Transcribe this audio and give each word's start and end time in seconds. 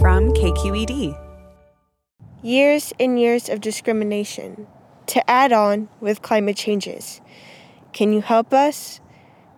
From 0.00 0.32
KQED. 0.32 1.18
Years 2.40 2.92
and 3.00 3.18
years 3.18 3.48
of 3.48 3.60
discrimination 3.60 4.68
to 5.06 5.28
add 5.28 5.52
on 5.52 5.88
with 6.00 6.22
climate 6.22 6.56
changes. 6.56 7.20
Can 7.92 8.12
you 8.12 8.20
help 8.20 8.52
us? 8.54 9.00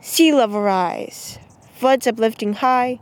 Sea 0.00 0.32
level 0.32 0.62
rise, 0.62 1.38
floods 1.74 2.06
uplifting 2.06 2.54
high. 2.54 3.00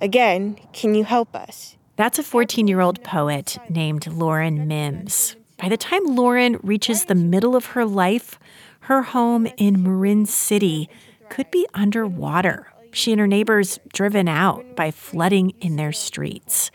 Again, 0.00 0.56
can 0.72 0.94
you 0.94 1.04
help 1.04 1.36
us? 1.36 1.76
That's 1.96 2.18
a 2.18 2.22
14 2.22 2.66
year 2.66 2.80
old 2.80 3.04
poet 3.04 3.58
named 3.68 4.06
Lauren 4.06 4.66
Mims. 4.66 5.36
By 5.58 5.68
the 5.68 5.76
time 5.76 6.16
Lauren 6.16 6.58
reaches 6.62 7.04
the 7.04 7.14
middle 7.14 7.54
of 7.54 7.66
her 7.66 7.84
life, 7.84 8.38
her 8.80 9.02
home 9.02 9.46
in 9.58 9.82
Marin 9.82 10.24
City 10.24 10.88
could 11.28 11.50
be 11.50 11.66
underwater. 11.74 12.71
She 12.92 13.10
and 13.10 13.20
her 13.20 13.26
neighbors 13.26 13.80
driven 13.92 14.28
out 14.28 14.76
by 14.76 14.90
flooding 14.90 15.50
in 15.60 15.76
their 15.76 15.92
streets. 15.92 16.70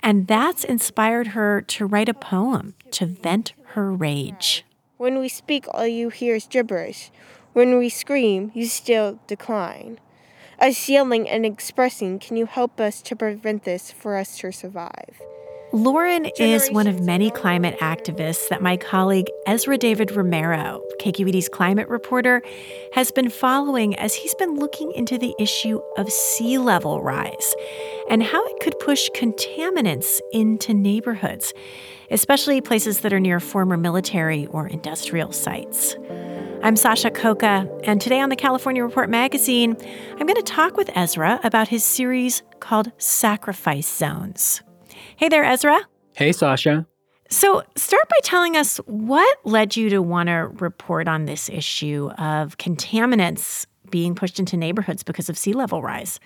And 0.00 0.26
that's 0.26 0.62
inspired 0.62 1.28
her 1.28 1.62
to 1.62 1.86
write 1.86 2.08
a 2.08 2.14
poem 2.14 2.74
to 2.92 3.06
vent 3.06 3.54
her 3.68 3.90
rage. 3.90 4.64
When 4.98 5.18
we 5.18 5.28
speak, 5.28 5.66
all 5.72 5.86
you 5.86 6.10
hear 6.10 6.36
is 6.36 6.46
gibberish. 6.46 7.10
When 7.54 7.78
we 7.78 7.88
scream, 7.88 8.52
you 8.54 8.66
still 8.66 9.18
decline. 9.26 9.98
Us 10.60 10.88
yelling 10.88 11.28
and 11.28 11.44
expressing, 11.44 12.18
can 12.18 12.36
you 12.36 12.46
help 12.46 12.78
us 12.78 13.02
to 13.02 13.16
prevent 13.16 13.64
this 13.64 13.90
for 13.90 14.16
us 14.16 14.38
to 14.38 14.52
survive? 14.52 15.20
Lauren 15.74 16.26
is 16.38 16.70
one 16.70 16.86
of 16.86 17.00
many 17.00 17.32
climate 17.32 17.76
activists 17.80 18.48
that 18.48 18.62
my 18.62 18.76
colleague 18.76 19.26
Ezra 19.44 19.76
David 19.76 20.12
Romero, 20.12 20.80
KQED's 21.00 21.48
climate 21.48 21.88
reporter, 21.88 22.42
has 22.92 23.10
been 23.10 23.28
following 23.28 23.96
as 23.96 24.14
he's 24.14 24.36
been 24.36 24.54
looking 24.54 24.92
into 24.92 25.18
the 25.18 25.34
issue 25.36 25.80
of 25.96 26.12
sea 26.12 26.58
level 26.58 27.02
rise 27.02 27.56
and 28.08 28.22
how 28.22 28.40
it 28.46 28.60
could 28.60 28.78
push 28.78 29.10
contaminants 29.16 30.20
into 30.32 30.72
neighborhoods, 30.72 31.52
especially 32.08 32.60
places 32.60 33.00
that 33.00 33.12
are 33.12 33.18
near 33.18 33.40
former 33.40 33.76
military 33.76 34.46
or 34.46 34.68
industrial 34.68 35.32
sites. 35.32 35.96
I'm 36.62 36.76
Sasha 36.76 37.10
Khokha, 37.10 37.68
and 37.82 38.00
today 38.00 38.20
on 38.20 38.28
the 38.28 38.36
California 38.36 38.84
Report 38.84 39.10
magazine, 39.10 39.76
I'm 40.12 40.26
going 40.28 40.36
to 40.36 40.42
talk 40.42 40.76
with 40.76 40.88
Ezra 40.94 41.40
about 41.42 41.66
his 41.66 41.82
series 41.82 42.44
called 42.60 42.92
Sacrifice 42.98 43.92
Zones. 43.92 44.62
Hey 45.16 45.28
there, 45.28 45.44
Ezra. 45.44 45.80
Hey, 46.16 46.32
Sasha. 46.32 46.86
So, 47.30 47.62
start 47.76 48.08
by 48.08 48.16
telling 48.22 48.56
us 48.56 48.78
what 48.86 49.38
led 49.44 49.76
you 49.76 49.88
to 49.90 50.02
want 50.02 50.28
to 50.28 50.50
report 50.58 51.06
on 51.06 51.24
this 51.24 51.48
issue 51.48 52.10
of 52.18 52.58
contaminants 52.58 53.66
being 53.90 54.14
pushed 54.16 54.40
into 54.40 54.56
neighborhoods 54.56 55.04
because 55.04 55.28
of 55.28 55.38
sea 55.38 55.52
level 55.52 55.82
rise. 55.82 56.18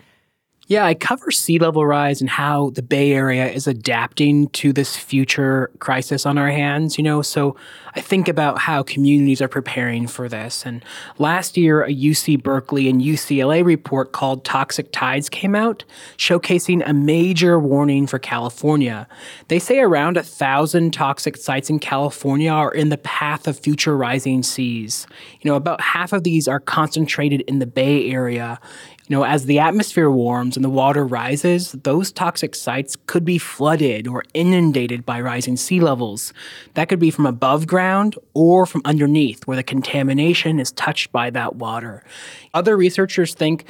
Yeah, 0.68 0.84
I 0.84 0.92
cover 0.92 1.30
sea 1.30 1.58
level 1.58 1.86
rise 1.86 2.20
and 2.20 2.28
how 2.28 2.70
the 2.74 2.82
Bay 2.82 3.12
Area 3.12 3.48
is 3.48 3.66
adapting 3.66 4.48
to 4.50 4.70
this 4.70 4.98
future 4.98 5.70
crisis 5.78 6.26
on 6.26 6.36
our 6.36 6.50
hands, 6.50 6.98
you 6.98 7.04
know. 7.04 7.22
So 7.22 7.56
I 7.94 8.02
think 8.02 8.28
about 8.28 8.58
how 8.58 8.82
communities 8.82 9.40
are 9.40 9.48
preparing 9.48 10.06
for 10.06 10.28
this. 10.28 10.66
And 10.66 10.84
last 11.16 11.56
year, 11.56 11.84
a 11.84 11.88
UC 11.88 12.42
Berkeley 12.42 12.86
and 12.86 13.00
UCLA 13.00 13.64
report 13.64 14.12
called 14.12 14.44
Toxic 14.44 14.92
Tides 14.92 15.30
came 15.30 15.54
out, 15.54 15.86
showcasing 16.18 16.82
a 16.86 16.92
major 16.92 17.58
warning 17.58 18.06
for 18.06 18.18
California. 18.18 19.08
They 19.48 19.58
say 19.58 19.80
around 19.80 20.18
a 20.18 20.22
thousand 20.22 20.92
toxic 20.92 21.38
sites 21.38 21.70
in 21.70 21.78
California 21.78 22.50
are 22.50 22.74
in 22.74 22.90
the 22.90 22.98
path 22.98 23.48
of 23.48 23.58
future 23.58 23.96
rising 23.96 24.42
seas. 24.42 25.06
You 25.40 25.50
know, 25.50 25.56
about 25.56 25.80
half 25.80 26.12
of 26.12 26.24
these 26.24 26.46
are 26.46 26.60
concentrated 26.60 27.40
in 27.42 27.58
the 27.58 27.66
Bay 27.66 28.10
Area. 28.10 28.60
You 29.08 29.16
know, 29.16 29.24
as 29.24 29.46
the 29.46 29.58
atmosphere 29.58 30.10
warms 30.10 30.54
and 30.54 30.62
the 30.62 30.68
water 30.68 31.06
rises, 31.06 31.72
those 31.72 32.12
toxic 32.12 32.54
sites 32.54 32.94
could 33.06 33.24
be 33.24 33.38
flooded 33.38 34.06
or 34.06 34.22
inundated 34.34 35.06
by 35.06 35.18
rising 35.22 35.56
sea 35.56 35.80
levels. 35.80 36.34
That 36.74 36.90
could 36.90 36.98
be 36.98 37.10
from 37.10 37.24
above 37.24 37.66
ground 37.66 38.16
or 38.34 38.66
from 38.66 38.82
underneath, 38.84 39.46
where 39.46 39.56
the 39.56 39.62
contamination 39.62 40.60
is 40.60 40.72
touched 40.72 41.10
by 41.10 41.30
that 41.30 41.56
water. 41.56 42.04
Other 42.52 42.76
researchers 42.76 43.32
think 43.32 43.64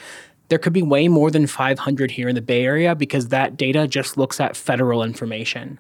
there 0.49 0.59
could 0.59 0.73
be 0.73 0.83
way 0.83 1.07
more 1.07 1.31
than 1.31 1.47
500 1.47 2.11
here 2.11 2.29
in 2.29 2.35
the 2.35 2.43
Bay 2.43 2.65
Area 2.65 2.97
because 2.97 3.29
that 3.29 3.57
data 3.57 3.87
just 3.87 4.19
looks 4.19 4.41
at 4.41 4.57
federal 4.57 5.05
information. 5.05 5.79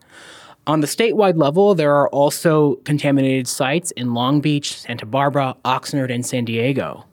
On 0.69 0.83
the 0.83 0.87
statewide 0.87 1.37
level, 1.37 1.75
there 1.75 1.97
are 1.97 2.09
also 2.11 2.77
contaminated 2.85 3.49
sites 3.49 3.91
in 3.93 4.15
Long 4.15 4.41
Beach, 4.41 4.79
Santa 4.79 5.07
Barbara, 5.07 5.57
Oxnard, 5.65 6.15
and 6.15 6.25
San 6.25 6.45
Diego. 6.45 7.07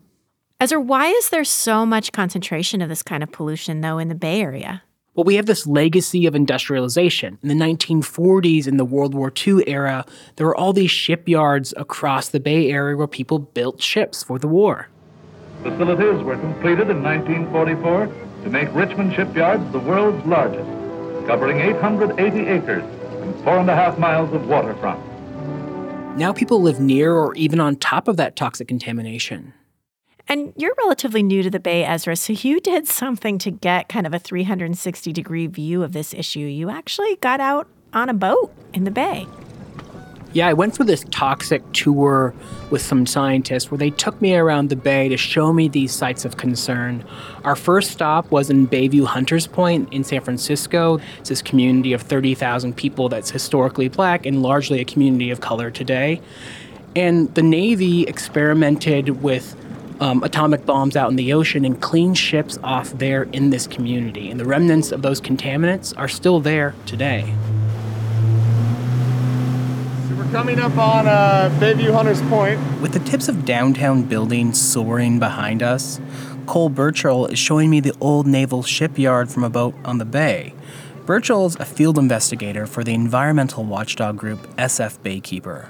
Ezra, 0.58 0.80
why 0.80 1.08
is 1.08 1.30
there 1.32 1.44
so 1.44 1.86
much 1.86 2.14
concentration 2.14 2.82
of 2.82 2.88
this 2.88 3.04
kind 3.04 3.22
of 3.22 3.30
pollution, 3.30 3.82
though, 3.82 3.98
in 3.98 4.08
the 4.08 4.16
Bay 4.16 4.40
Area? 4.40 4.84
Well, 5.14 5.26
we 5.26 5.36
have 5.36 5.48
this 5.48 5.68
legacy 5.68 6.26
of 6.26 6.34
industrialization. 6.34 7.38
In 7.44 7.50
the 7.50 7.56
1940s, 7.56 8.66
in 8.66 8.78
the 8.78 8.86
World 8.86 9.14
War 9.14 9.34
II 9.46 9.68
era, 9.68 10.06
there 10.38 10.48
were 10.48 10.56
all 10.56 10.72
these 10.72 10.92
shipyards 10.92 11.74
across 11.76 12.30
the 12.30 12.40
Bay 12.40 12.72
Area 12.72 12.96
where 12.96 13.06
people 13.06 13.38
built 13.38 13.82
ships 13.82 14.24
for 14.24 14.40
the 14.40 14.48
war. 14.48 14.88
Facilities 15.62 16.24
were 16.24 16.38
completed 16.38 16.90
in 16.90 17.04
1944 17.04 18.06
to 18.46 18.50
make 18.50 18.74
Richmond 18.74 19.14
Shipyards 19.14 19.70
the 19.74 19.80
world's 19.80 20.26
largest, 20.26 20.70
covering 21.28 21.60
880 21.60 22.48
acres 22.48 22.84
and 23.24 23.36
four 23.44 23.58
and 23.58 23.70
a 23.70 23.76
half 23.76 24.00
miles 24.00 24.34
of 24.34 24.48
waterfront. 24.48 25.02
Now 26.18 26.32
people 26.32 26.62
live 26.62 26.80
near 26.80 27.14
or 27.14 27.36
even 27.36 27.60
on 27.60 27.76
top 27.76 28.08
of 28.08 28.16
that 28.18 28.38
toxic 28.38 28.70
contamination. 28.70 29.54
And 30.28 30.54
you're 30.58 30.74
relatively 30.80 31.22
new 31.22 31.44
to 31.44 31.52
the 31.52 31.60
Bay, 31.60 31.86
Ezra, 31.86 32.16
so 32.16 32.34
you 32.34 32.60
did 32.60 32.88
something 32.88 33.38
to 33.40 33.52
get 33.52 33.90
kind 33.90 34.08
of 34.08 34.14
a 34.14 34.20
360 34.20 35.14
degree 35.14 35.46
view 35.46 35.84
of 35.84 35.92
this 35.94 36.14
issue. 36.14 36.40
You 36.40 36.70
actually 36.70 37.16
got 37.18 37.40
out 37.40 37.68
on 37.94 38.10
a 38.10 38.14
boat 38.14 38.52
in 38.74 38.86
the 38.86 38.92
Bay. 38.92 39.28
Yeah, 40.34 40.48
I 40.48 40.54
went 40.54 40.76
for 40.76 40.84
this 40.84 41.06
toxic 41.12 41.64
tour 41.72 42.34
with 42.70 42.82
some 42.82 43.06
scientists 43.06 43.72
where 43.72 43.78
they 43.78 43.92
took 43.92 44.22
me 44.22 44.36
around 44.36 44.70
the 44.70 44.76
bay 44.76 45.08
to 45.08 45.16
show 45.16 45.54
me 45.54 45.70
these 45.70 45.94
sites 45.94 46.26
of 46.26 46.36
concern. 46.36 47.06
Our 47.46 47.56
first 47.56 47.92
stop 47.92 48.30
was 48.32 48.50
in 48.50 48.68
Bayview 48.68 49.06
Hunters 49.06 49.48
Point 49.48 49.94
in 49.94 50.04
San 50.04 50.20
Francisco. 50.20 51.00
It's 51.20 51.30
this 51.30 51.42
community 51.42 51.94
of 51.94 52.02
30,000 52.02 52.76
people 52.76 53.08
that's 53.08 53.32
historically 53.32 53.88
black 53.88 54.26
and 54.26 54.42
largely 54.42 54.82
a 54.82 54.86
community 54.86 55.32
of 55.32 55.40
color 55.40 55.72
today. 55.72 56.20
And 56.98 57.34
the 57.36 57.44
Navy 57.44 58.04
experimented 58.04 59.22
with 59.22 59.56
um, 60.00 60.24
atomic 60.24 60.66
bombs 60.66 60.96
out 60.96 61.10
in 61.10 61.16
the 61.16 61.34
ocean 61.34 61.66
and 61.66 61.82
clean 61.82 62.14
ships 62.14 62.58
off 62.64 62.92
there 62.92 63.24
in 63.24 63.50
this 63.50 63.68
community. 63.68 64.30
And 64.30 64.40
the 64.40 64.46
remnants 64.46 64.92
of 64.92 65.02
those 65.02 65.22
contaminants 65.22 65.94
are 65.98 66.08
still 66.08 66.40
there 66.40 66.76
today. 66.86 67.34
So 70.08 70.16
we're 70.16 70.32
coming 70.32 70.60
up 70.60 70.78
on 70.78 71.08
uh, 71.08 71.50
Bayview 71.60 71.94
Hunters 71.94 72.22
Point. 72.24 72.60
With 72.82 72.94
the 72.94 73.00
tips 73.00 73.28
of 73.28 73.46
downtown 73.46 74.04
buildings 74.04 74.62
soaring 74.62 75.20
behind 75.20 75.64
us, 75.64 76.00
Cole 76.46 76.70
Burchiel 76.70 77.32
is 77.32 77.40
showing 77.40 77.70
me 77.70 77.80
the 77.80 77.94
old 78.00 78.28
naval 78.28 78.64
shipyard 78.64 79.30
from 79.30 79.44
a 79.44 79.50
boat 79.50 79.76
on 79.84 79.98
the 79.98 80.06
bay. 80.06 80.54
Burchiel's 81.06 81.56
a 81.58 81.66
field 81.66 81.98
investigator 81.98 82.66
for 82.66 82.84
the 82.84 82.94
environmental 82.94 83.64
watchdog 83.64 84.18
group 84.18 84.40
SF 84.58 85.00
Baykeeper. 85.00 85.70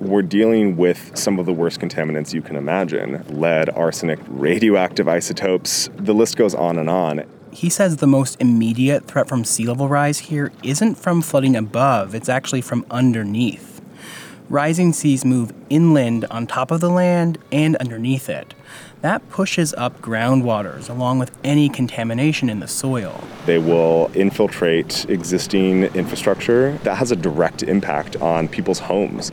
We're 0.00 0.22
dealing 0.22 0.76
with 0.76 1.16
some 1.16 1.38
of 1.38 1.46
the 1.46 1.52
worst 1.52 1.80
contaminants 1.80 2.32
you 2.32 2.40
can 2.40 2.54
imagine 2.54 3.24
lead, 3.28 3.68
arsenic, 3.70 4.20
radioactive 4.28 5.08
isotopes. 5.08 5.90
The 5.96 6.14
list 6.14 6.36
goes 6.36 6.54
on 6.54 6.78
and 6.78 6.88
on. 6.88 7.24
He 7.50 7.68
says 7.68 7.96
the 7.96 8.06
most 8.06 8.40
immediate 8.40 9.06
threat 9.06 9.28
from 9.28 9.44
sea 9.44 9.66
level 9.66 9.88
rise 9.88 10.18
here 10.18 10.52
isn't 10.62 10.94
from 10.96 11.20
flooding 11.20 11.56
above, 11.56 12.14
it's 12.14 12.28
actually 12.28 12.60
from 12.60 12.86
underneath. 12.90 13.80
Rising 14.48 14.92
seas 14.92 15.24
move 15.24 15.52
inland 15.68 16.24
on 16.30 16.46
top 16.46 16.70
of 16.70 16.80
the 16.80 16.88
land 16.88 17.38
and 17.50 17.74
underneath 17.76 18.28
it. 18.28 18.54
that 19.00 19.28
pushes 19.30 19.74
up 19.74 20.00
groundwaters 20.00 20.88
along 20.88 21.18
with 21.18 21.30
any 21.44 21.68
contamination 21.68 22.48
in 22.50 22.60
the 22.60 22.68
soil. 22.68 23.22
They 23.46 23.58
will 23.58 24.10
infiltrate 24.14 25.06
existing 25.08 25.84
infrastructure 25.94 26.72
that 26.78 26.96
has 26.96 27.12
a 27.12 27.16
direct 27.16 27.62
impact 27.62 28.16
on 28.16 28.48
people's 28.48 28.80
homes. 28.80 29.32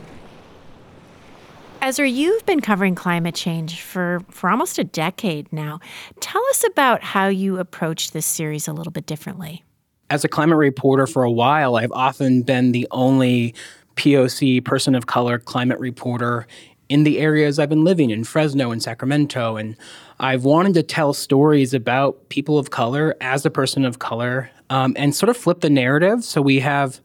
Ezra, 1.86 2.08
you've 2.08 2.44
been 2.46 2.60
covering 2.60 2.96
climate 2.96 3.36
change 3.36 3.80
for, 3.80 4.20
for 4.28 4.50
almost 4.50 4.76
a 4.76 4.82
decade 4.82 5.52
now. 5.52 5.78
Tell 6.18 6.42
us 6.50 6.64
about 6.64 7.04
how 7.04 7.28
you 7.28 7.60
approached 7.60 8.12
this 8.12 8.26
series 8.26 8.66
a 8.66 8.72
little 8.72 8.90
bit 8.90 9.06
differently. 9.06 9.62
As 10.10 10.24
a 10.24 10.28
climate 10.28 10.58
reporter 10.58 11.06
for 11.06 11.22
a 11.22 11.30
while, 11.30 11.76
I've 11.76 11.92
often 11.92 12.42
been 12.42 12.72
the 12.72 12.88
only 12.90 13.54
POC, 13.94 14.64
person 14.64 14.96
of 14.96 15.06
color, 15.06 15.38
climate 15.38 15.78
reporter 15.78 16.48
in 16.88 17.04
the 17.04 17.20
areas 17.20 17.60
I've 17.60 17.68
been 17.68 17.84
living 17.84 18.10
in, 18.10 18.24
Fresno 18.24 18.72
and 18.72 18.82
Sacramento. 18.82 19.54
And 19.54 19.76
I've 20.18 20.42
wanted 20.42 20.74
to 20.74 20.82
tell 20.82 21.12
stories 21.12 21.72
about 21.72 22.30
people 22.30 22.58
of 22.58 22.70
color 22.70 23.14
as 23.20 23.46
a 23.46 23.50
person 23.50 23.84
of 23.84 24.00
color 24.00 24.50
um, 24.70 24.94
and 24.96 25.14
sort 25.14 25.30
of 25.30 25.36
flip 25.36 25.60
the 25.60 25.70
narrative. 25.70 26.24
So 26.24 26.42
we 26.42 26.58
have 26.58 27.00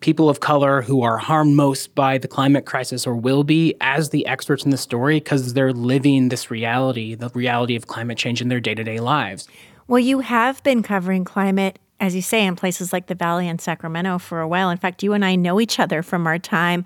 people 0.00 0.28
of 0.28 0.40
color 0.40 0.82
who 0.82 1.02
are 1.02 1.18
harmed 1.18 1.54
most 1.54 1.94
by 1.94 2.18
the 2.18 2.28
climate 2.28 2.66
crisis 2.66 3.06
or 3.06 3.16
will 3.16 3.44
be 3.44 3.74
as 3.80 4.10
the 4.10 4.26
experts 4.26 4.64
in 4.64 4.70
the 4.70 4.76
story 4.76 5.16
because 5.16 5.54
they're 5.54 5.72
living 5.72 6.28
this 6.28 6.50
reality, 6.50 7.14
the 7.14 7.30
reality 7.30 7.76
of 7.76 7.86
climate 7.86 8.18
change 8.18 8.40
in 8.40 8.48
their 8.48 8.60
day 8.60 8.74
to 8.74 8.84
day 8.84 9.00
lives. 9.00 9.48
Well, 9.88 10.00
you 10.00 10.20
have 10.20 10.62
been 10.62 10.82
covering 10.82 11.24
climate 11.24 11.78
as 11.98 12.14
you 12.14 12.22
say, 12.22 12.44
in 12.44 12.56
places 12.56 12.92
like 12.92 13.06
the 13.06 13.14
Valley 13.14 13.48
and 13.48 13.60
Sacramento 13.60 14.18
for 14.18 14.40
a 14.40 14.48
while. 14.48 14.68
In 14.68 14.76
fact, 14.76 15.02
you 15.02 15.14
and 15.14 15.24
I 15.24 15.34
know 15.34 15.60
each 15.60 15.78
other 15.80 16.02
from 16.02 16.26
our 16.26 16.38
time 16.38 16.84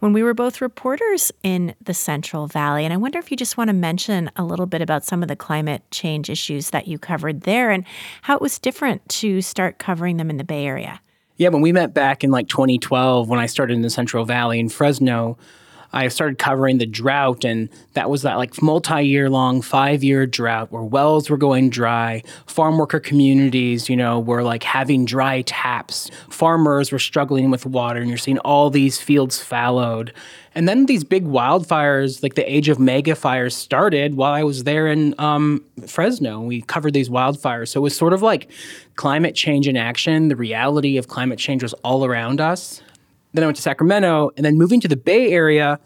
when 0.00 0.12
we 0.12 0.22
were 0.22 0.34
both 0.34 0.60
reporters 0.60 1.32
in 1.42 1.74
the 1.82 1.94
Central 1.94 2.46
Valley. 2.46 2.84
And 2.84 2.92
I 2.92 2.98
wonder 2.98 3.18
if 3.18 3.30
you 3.30 3.36
just 3.36 3.56
want 3.56 3.68
to 3.68 3.74
mention 3.74 4.30
a 4.36 4.44
little 4.44 4.66
bit 4.66 4.82
about 4.82 5.04
some 5.04 5.22
of 5.22 5.28
the 5.28 5.36
climate 5.36 5.82
change 5.90 6.28
issues 6.28 6.70
that 6.70 6.86
you 6.86 6.98
covered 6.98 7.42
there 7.42 7.70
and 7.70 7.84
how 8.22 8.34
it 8.34 8.42
was 8.42 8.58
different 8.58 9.08
to 9.08 9.40
start 9.40 9.78
covering 9.78 10.18
them 10.18 10.28
in 10.28 10.36
the 10.36 10.44
Bay 10.44 10.66
Area. 10.66 11.00
Yeah, 11.40 11.48
when 11.48 11.62
we 11.62 11.72
met 11.72 11.94
back 11.94 12.22
in 12.22 12.30
like 12.30 12.48
2012, 12.48 13.30
when 13.30 13.40
I 13.40 13.46
started 13.46 13.72
in 13.72 13.80
the 13.80 13.88
Central 13.88 14.26
Valley 14.26 14.60
in 14.60 14.68
Fresno, 14.68 15.38
I 15.92 16.08
started 16.08 16.38
covering 16.38 16.78
the 16.78 16.86
drought, 16.86 17.44
and 17.44 17.68
that 17.94 18.08
was 18.10 18.22
that 18.22 18.36
like 18.36 18.62
multi 18.62 19.02
year 19.02 19.28
long, 19.28 19.60
five 19.62 20.04
year 20.04 20.26
drought 20.26 20.70
where 20.70 20.82
wells 20.82 21.28
were 21.28 21.36
going 21.36 21.70
dry, 21.70 22.22
farm 22.46 22.78
worker 22.78 23.00
communities, 23.00 23.88
you 23.88 23.96
know, 23.96 24.20
were 24.20 24.42
like 24.42 24.62
having 24.62 25.04
dry 25.04 25.42
taps, 25.42 26.10
farmers 26.28 26.92
were 26.92 26.98
struggling 26.98 27.50
with 27.50 27.66
water, 27.66 28.00
and 28.00 28.08
you're 28.08 28.18
seeing 28.18 28.38
all 28.38 28.70
these 28.70 29.00
fields 29.00 29.42
fallowed. 29.42 30.12
And 30.54 30.68
then 30.68 30.86
these 30.86 31.04
big 31.04 31.24
wildfires, 31.24 32.22
like 32.22 32.34
the 32.34 32.50
age 32.52 32.68
of 32.68 32.78
mega 32.78 33.14
fires, 33.14 33.54
started 33.54 34.14
while 34.14 34.32
I 34.32 34.42
was 34.42 34.64
there 34.64 34.88
in 34.88 35.14
um, 35.18 35.64
Fresno. 35.86 36.40
We 36.40 36.62
covered 36.62 36.92
these 36.92 37.08
wildfires. 37.08 37.68
So 37.68 37.80
it 37.80 37.82
was 37.82 37.96
sort 37.96 38.12
of 38.12 38.22
like 38.22 38.50
climate 38.96 39.34
change 39.36 39.68
in 39.68 39.76
action. 39.76 40.28
The 40.28 40.36
reality 40.36 40.96
of 40.96 41.06
climate 41.06 41.38
change 41.38 41.62
was 41.62 41.72
all 41.84 42.04
around 42.04 42.40
us. 42.40 42.82
Then 43.32 43.44
I 43.44 43.46
went 43.46 43.56
to 43.56 43.62
Sacramento, 43.62 44.30
and 44.36 44.44
then 44.44 44.56
moving 44.56 44.80
to 44.80 44.88
the 44.88 44.96
Bay 44.96 45.32
Area, 45.32 45.78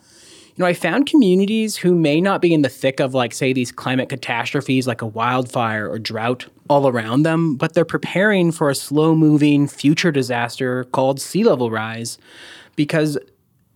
you 0.56 0.62
know, 0.62 0.66
I 0.66 0.72
found 0.72 1.06
communities 1.06 1.76
who 1.76 1.96
may 1.96 2.20
not 2.20 2.40
be 2.40 2.54
in 2.54 2.62
the 2.62 2.68
thick 2.68 3.00
of, 3.00 3.12
like, 3.12 3.34
say, 3.34 3.52
these 3.52 3.72
climate 3.72 4.08
catastrophes 4.08 4.86
like 4.86 5.02
a 5.02 5.06
wildfire 5.06 5.90
or 5.90 5.98
drought 5.98 6.46
all 6.68 6.86
around 6.86 7.24
them, 7.24 7.56
but 7.56 7.74
they're 7.74 7.84
preparing 7.84 8.52
for 8.52 8.70
a 8.70 8.74
slow 8.74 9.16
moving 9.16 9.66
future 9.66 10.12
disaster 10.12 10.84
called 10.84 11.20
sea 11.20 11.42
level 11.42 11.70
rise 11.70 12.18
because 12.76 13.18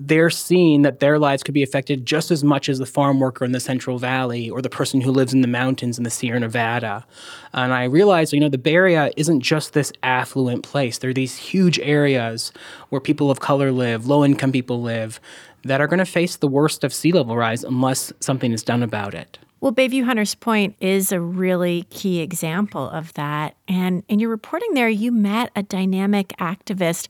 they're 0.01 0.31
seeing 0.31 0.83
that 0.83 1.01
their 1.01 1.19
lives 1.19 1.43
could 1.43 1.55
be 1.55 1.63
affected 1.63 2.07
just 2.07 2.31
as 2.31 2.45
much 2.45 2.69
as 2.69 2.79
the 2.79 2.87
farm 2.87 3.19
worker 3.19 3.45
in 3.45 3.53
the 3.53 3.61
Central 3.61 3.99
Valley 3.99 4.49
or 4.49 4.63
the 4.63 4.71
person 4.71 5.01
who 5.01 5.11
lives 5.11 5.33
in 5.33 5.41
the 5.41 5.49
mountains 5.49 5.99
in 5.99 6.05
the 6.05 6.11
Sierra 6.11 6.39
Nevada. 6.39 7.05
And 7.53 7.73
I 7.73 7.85
realized, 7.85 8.33
you 8.33 8.41
know, 8.41 8.49
the 8.49 8.59
Bay 8.59 8.75
Area 8.75 9.11
isn't 9.17 9.41
just 9.41 9.73
this 9.73 9.93
affluent 10.03 10.63
place. 10.63 10.99
There 10.99 11.11
are 11.11 11.15
these 11.15 11.37
huge 11.37 11.81
areas 11.81 12.53
where 12.91 13.01
people 13.01 13.31
of 13.31 13.41
color 13.41 13.73
live, 13.73 14.07
low 14.07 14.25
income 14.25 14.53
people 14.53 14.83
live, 14.83 15.21
that 15.65 15.81
are 15.81 15.89
going 15.89 15.99
to 15.99 16.05
face 16.05 16.37
the 16.37 16.47
worst 16.47 16.85
of 16.85 16.95
sea 16.95 17.11
level 17.11 17.37
rise 17.37 17.65
unless 17.65 18.13
something 18.21 18.53
is 18.53 18.63
done 18.63 18.83
about 18.83 19.15
it. 19.15 19.39
Well, 19.61 19.73
Bayview 19.73 20.05
Hunters 20.05 20.37
Point 20.37 20.77
is 20.81 21.11
a 21.11 21.21
really 21.21 21.83
key 21.91 22.21
example 22.21 22.89
of 22.89 23.13
that. 23.15 23.57
And 23.67 24.05
in 24.09 24.21
your 24.21 24.31
reporting 24.31 24.75
there, 24.75 24.89
you 24.89 25.11
met 25.11 25.51
a 25.57 25.65
dynamic 25.65 26.29
activist 26.39 27.09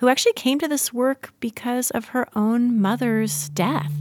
who 0.00 0.08
actually 0.08 0.32
came 0.32 0.58
to 0.58 0.66
this 0.66 0.94
work 0.94 1.30
because 1.40 1.90
of 1.90 2.06
her 2.06 2.26
own 2.34 2.80
mother's 2.80 3.50
death. 3.50 3.92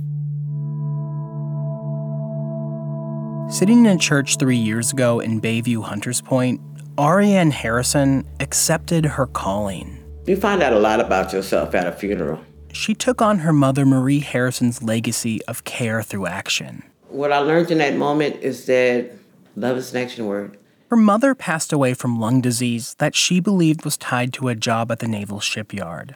Sitting 3.52 3.80
in 3.80 3.88
a 3.88 3.98
church 3.98 4.38
three 4.38 4.58
years 4.58 4.94
ago 4.94 5.20
in 5.20 5.42
Bayview 5.42 5.84
Hunters 5.84 6.22
Point, 6.22 6.62
Arieann 6.96 7.52
Harrison 7.52 8.26
accepted 8.40 9.06
her 9.06 9.28
calling. 9.28 9.98
You 10.26 10.38
find 10.38 10.62
out 10.62 10.72
a 10.72 10.80
lot 10.80 11.02
about 11.02 11.34
yourself 11.34 11.76
at 11.76 11.88
a 11.88 11.92
funeral. 11.92 12.40
She 12.72 12.94
took 12.94 13.22
on 13.22 13.40
her 13.40 13.52
mother 13.52 13.86
Marie 13.86 14.20
Harrison's 14.20 14.84
legacy 14.84 15.44
of 15.48 15.64
care 15.64 16.04
through 16.04 16.28
action. 16.28 16.84
What 17.08 17.34
I 17.34 17.40
learned 17.40 17.72
in 17.72 17.80
that 17.80 17.96
moment 17.96 18.38
is 18.42 18.68
that 18.68 19.12
love 19.56 19.76
is 19.76 19.92
an 19.94 20.04
action 20.04 20.28
word. 20.28 20.59
Her 20.90 20.96
mother 20.96 21.36
passed 21.36 21.72
away 21.72 21.94
from 21.94 22.20
lung 22.20 22.42
disease 22.42 22.96
that 22.98 23.14
she 23.14 23.40
believed 23.40 23.86
was 23.86 23.96
tied 23.96 24.34
to 24.34 24.48
a 24.48 24.56
job 24.56 24.92
at 24.92 24.98
the 24.98 25.08
naval 25.08 25.40
shipyard. 25.40 26.16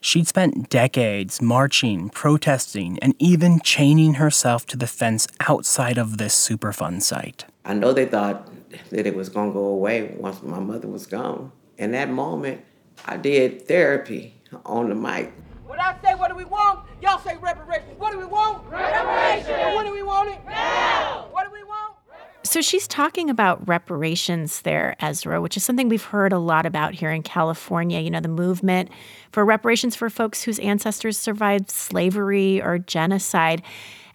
She'd 0.00 0.26
spent 0.26 0.70
decades 0.70 1.42
marching, 1.42 2.08
protesting, 2.08 2.98
and 3.00 3.14
even 3.18 3.60
chaining 3.60 4.14
herself 4.14 4.64
to 4.68 4.78
the 4.78 4.86
fence 4.86 5.28
outside 5.40 5.98
of 5.98 6.16
this 6.16 6.34
Superfund 6.34 7.02
site. 7.02 7.44
I 7.66 7.74
know 7.74 7.92
they 7.92 8.06
thought 8.06 8.48
that 8.88 9.06
it 9.06 9.14
was 9.14 9.28
going 9.28 9.50
to 9.50 9.52
go 9.52 9.66
away 9.66 10.14
once 10.16 10.42
my 10.42 10.58
mother 10.58 10.88
was 10.88 11.06
gone. 11.06 11.52
In 11.76 11.92
that 11.92 12.08
moment, 12.08 12.62
I 13.04 13.18
did 13.18 13.68
therapy 13.68 14.40
on 14.64 14.88
the 14.88 14.94
mic. 14.94 15.34
When 15.66 15.78
I 15.78 15.96
say 16.02 16.14
what 16.14 16.28
do 16.28 16.34
we 16.34 16.44
want, 16.44 16.86
y'all 17.02 17.18
say 17.18 17.36
reparations. 17.36 17.98
What 17.98 18.12
do 18.12 18.18
we 18.18 18.24
want? 18.24 18.66
Reparations. 18.70 19.76
When 19.76 19.84
do 19.84 19.92
we 19.92 20.02
want 20.02 20.30
it? 20.30 20.38
Now. 20.46 21.28
What 21.30 21.44
do 21.44 21.52
we 21.52 21.62
want? 21.62 21.96
So 22.44 22.60
she's 22.60 22.86
talking 22.86 23.30
about 23.30 23.66
reparations 23.66 24.60
there, 24.62 24.96
Ezra, 25.00 25.40
which 25.40 25.56
is 25.56 25.64
something 25.64 25.88
we've 25.88 26.04
heard 26.04 26.32
a 26.32 26.38
lot 26.38 26.66
about 26.66 26.92
here 26.92 27.10
in 27.10 27.22
California. 27.22 28.00
You 28.00 28.10
know, 28.10 28.20
the 28.20 28.28
movement 28.28 28.90
for 29.32 29.46
reparations 29.46 29.96
for 29.96 30.10
folks 30.10 30.42
whose 30.42 30.58
ancestors 30.58 31.18
survived 31.18 31.70
slavery 31.70 32.60
or 32.60 32.78
genocide. 32.78 33.62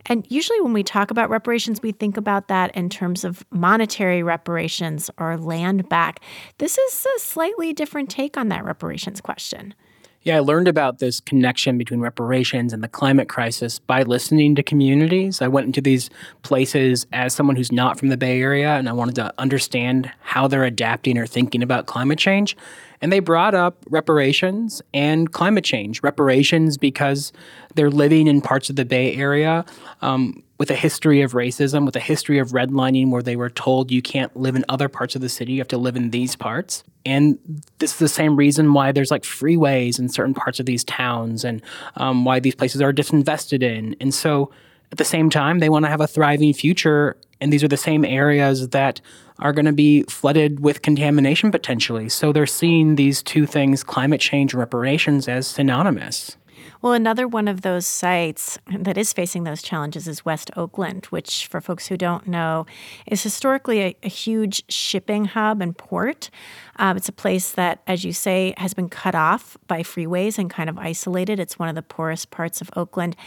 And 0.06 0.28
usually, 0.30 0.62
when 0.62 0.74
we 0.74 0.84
talk 0.84 1.10
about 1.10 1.31
reparations, 1.31 1.81
we 1.81 1.92
think 1.92 2.18
about 2.18 2.48
that 2.50 2.74
in 2.76 2.88
terms 2.88 3.24
of 3.24 3.44
monetary 3.50 4.22
reparations 4.22 5.10
or 5.18 5.36
land 5.36 5.90
back. 5.90 6.22
This 6.60 6.78
is 6.78 7.08
a 7.18 7.19
slightly 7.19 7.74
different 7.74 8.12
take 8.12 8.38
on 8.38 8.50
that 8.50 8.64
reparations 8.64 9.21
question. 9.21 9.74
Yeah, 10.23 10.35
I 10.35 10.40
learned 10.42 10.68
about 10.68 10.99
this 10.99 11.21
connection 11.21 11.78
between 11.78 12.02
reparations 12.02 12.73
and 12.73 12.83
the 12.83 12.90
climate 12.90 13.30
crisis 13.30 13.80
by 13.80 14.04
listening 14.04 14.54
to 14.56 14.64
communities. 14.64 15.42
I 15.42 15.47
went 15.47 15.68
into 15.68 15.80
these 15.80 16.09
places 16.44 17.07
as 17.14 17.33
someone 17.33 17.56
who's 17.56 17.71
not 17.71 17.97
from 17.97 18.09
the 18.09 18.18
Bay 18.18 18.42
Area 18.42 18.76
and 18.76 18.90
I 18.90 18.92
wanted 18.92 19.16
to 19.16 19.33
understand 19.38 20.11
how 20.19 20.47
they're 20.47 20.66
adapting 20.66 21.18
or 21.18 21.26
thinking 21.26 21.64
about 21.64 21.85
climate 21.85 22.19
change. 22.19 22.57
And 23.02 23.14
they 23.14 23.19
brought 23.19 23.56
up 23.56 23.78
reparations 23.90 24.81
and 24.94 25.31
climate 25.31 25.64
change. 25.64 26.04
Reparations 26.04 26.78
because 26.78 27.31
they're 27.76 27.90
living 27.90 28.28
in 28.28 28.42
parts 28.42 28.69
of 28.69 28.76
the 28.76 28.83
Bay 28.83 29.16
Area 29.16 29.64
um, 30.02 30.44
with 30.59 30.69
a 30.69 30.75
history 30.75 31.21
of 31.21 31.31
racism, 31.31 31.85
with 31.85 31.95
a 31.95 32.01
history 32.01 32.37
of 32.37 32.49
redlining 32.49 33.09
where 33.09 33.23
they 33.23 33.37
were 33.37 33.49
told 33.49 33.89
you 33.89 34.01
can't 34.01 34.35
live 34.35 34.56
in 34.57 34.66
other 34.68 34.89
parts 34.89 35.16
of 35.16 35.21
the 35.21 35.30
city, 35.30 35.54
you 35.54 35.59
have 35.59 35.69
to 35.69 35.78
live 35.78 35.95
in 35.95 36.11
these 36.11 36.35
parts. 36.35 36.83
And 37.06 37.39
this 37.80 37.94
is 37.94 37.99
the 37.99 38.09
same 38.09 38.35
reason 38.35 38.73
why 38.73 38.92
there's 38.92 39.09
like 39.09 39.23
freeways 39.23 39.97
in 39.97 40.09
certain 40.09 40.33
parts 40.33 40.59
of 40.59 40.66
these 40.66 40.83
towns 40.83 41.45
and 41.45 41.61
um, 41.95 42.25
why 42.25 42.42
these 42.42 42.56
places 42.56 42.81
are 42.81 42.92
disinvested 42.92 43.63
in. 43.63 43.95
And 44.01 44.13
so 44.13 44.51
at 44.92 44.97
the 44.97 45.06
same 45.06 45.30
time, 45.30 45.59
they 45.59 45.69
want 45.69 45.85
to 45.85 45.89
have 45.89 46.01
a 46.01 46.07
thriving 46.07 46.54
future. 46.54 47.16
And 47.39 47.54
these 47.54 47.63
are 47.63 47.69
the 47.69 47.78
same 47.78 48.04
areas 48.04 48.69
that 48.69 48.99
are 49.39 49.54
going 49.54 49.66
to 49.66 49.71
be 49.71 50.04
flooded 50.04 50.59
with 50.59 50.81
contamination 50.81 51.51
potentially. 51.51 52.09
So 52.09 52.33
they're 52.33 52.45
seeing 52.45 52.95
these 52.95 53.23
two 53.23 53.45
things, 53.45 53.81
climate 53.81 54.19
change 54.19 54.54
and 54.54 54.59
reparations, 54.59 55.30
as 55.30 55.47
synonymous. 55.47 56.35
Well, 56.81 56.94
another 56.94 57.28
one 57.28 57.50
of 57.50 57.62
those 57.62 57.86
sites 57.86 58.57
that 58.71 58.98
is 58.98 59.12
facing 59.12 59.44
those 59.44 59.62
challenges 59.62 60.07
is 60.07 60.24
West 60.24 60.50
Oakland, 60.56 61.07
which, 61.07 61.45
for 61.48 61.59
folks 61.59 61.88
who 61.88 61.98
don't 61.98 62.26
know, 62.26 62.66
is 63.06 63.21
historically 63.21 63.81
a, 63.81 63.95
a 64.02 64.07
huge 64.07 64.64
shipping 64.71 65.26
hub 65.26 65.62
and 65.62 65.78
port. 65.78 66.30
Um, 66.78 66.95
it's 66.95 67.09
a 67.09 67.14
place 67.14 67.52
that, 67.52 67.81
as 67.86 68.06
you 68.06 68.14
say, 68.14 68.54
has 68.56 68.74
been 68.74 68.88
cut 68.88 69.14
off 69.14 69.57
by 69.68 69.83
freeways 69.83 70.38
and 70.38 70.50
kind 70.50 70.69
of 70.69 70.78
isolated. 70.78 71.38
It's 71.38 71.59
one 71.59 71.68
of 71.68 71.76
the 71.76 71.81
poorest 71.81 72.31
parts 72.31 72.62
of 72.62 72.69
Oakland. 72.78 73.18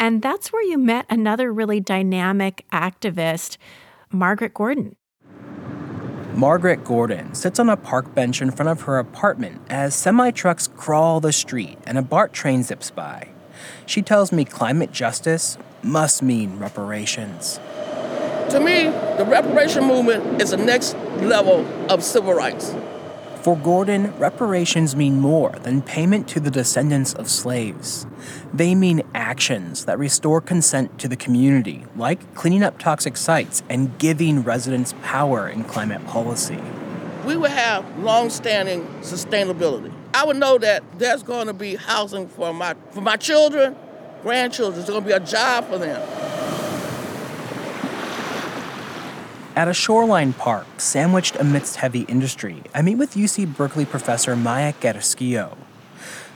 And 0.00 0.20
that's 0.20 0.52
where 0.52 0.64
you 0.64 0.76
met 0.76 1.06
another 1.08 1.52
really 1.52 1.78
dynamic 1.78 2.64
activist, 2.72 3.56
Margaret 4.10 4.52
Gordon. 4.52 4.96
Margaret 6.36 6.84
Gordon 6.84 7.34
sits 7.34 7.58
on 7.58 7.70
a 7.70 7.78
park 7.78 8.14
bench 8.14 8.42
in 8.42 8.50
front 8.50 8.68
of 8.68 8.82
her 8.82 8.98
apartment 8.98 9.62
as 9.70 9.94
semi 9.94 10.30
trucks 10.30 10.66
crawl 10.66 11.18
the 11.18 11.32
street 11.32 11.78
and 11.86 11.96
a 11.96 12.02
BART 12.02 12.34
train 12.34 12.62
zips 12.62 12.90
by. 12.90 13.28
She 13.86 14.02
tells 14.02 14.32
me 14.32 14.44
climate 14.44 14.92
justice 14.92 15.56
must 15.82 16.22
mean 16.22 16.58
reparations. 16.58 17.58
To 18.50 18.60
me, 18.60 18.84
the 19.16 19.24
reparation 19.26 19.84
movement 19.84 20.42
is 20.42 20.50
the 20.50 20.58
next 20.58 20.94
level 21.22 21.66
of 21.90 22.04
civil 22.04 22.34
rights. 22.34 22.74
For 23.46 23.56
Gordon, 23.56 24.12
reparations 24.18 24.96
mean 24.96 25.20
more 25.20 25.50
than 25.62 25.80
payment 25.80 26.26
to 26.30 26.40
the 26.40 26.50
descendants 26.50 27.14
of 27.14 27.30
slaves. 27.30 28.04
They 28.52 28.74
mean 28.74 29.04
actions 29.14 29.84
that 29.84 30.00
restore 30.00 30.40
consent 30.40 30.98
to 30.98 31.06
the 31.06 31.14
community, 31.14 31.84
like 31.94 32.34
cleaning 32.34 32.64
up 32.64 32.80
toxic 32.80 33.16
sites 33.16 33.62
and 33.68 33.96
giving 34.00 34.42
residents 34.42 34.96
power 35.00 35.48
in 35.48 35.62
climate 35.62 36.04
policy. 36.08 36.58
We 37.24 37.36
would 37.36 37.52
have 37.52 38.00
long-standing 38.00 38.82
sustainability. 39.02 39.92
I 40.12 40.24
would 40.24 40.38
know 40.38 40.58
that 40.58 40.82
there's 40.98 41.22
going 41.22 41.46
to 41.46 41.52
be 41.52 41.76
housing 41.76 42.26
for 42.26 42.52
my 42.52 42.74
for 42.90 43.00
my 43.00 43.16
children, 43.16 43.76
grandchildren. 44.22 44.74
There's 44.80 44.90
going 44.90 45.04
to 45.04 45.08
be 45.08 45.14
a 45.14 45.20
job 45.20 45.68
for 45.68 45.78
them. 45.78 46.02
At 49.56 49.68
a 49.68 49.72
shoreline 49.72 50.34
park 50.34 50.66
sandwiched 50.76 51.34
amidst 51.36 51.76
heavy 51.76 52.02
industry, 52.02 52.62
I 52.74 52.82
meet 52.82 52.96
with 52.96 53.14
UC 53.14 53.56
Berkeley 53.56 53.86
professor 53.86 54.36
Maya 54.36 54.74
Carrasquillo. 54.74 55.56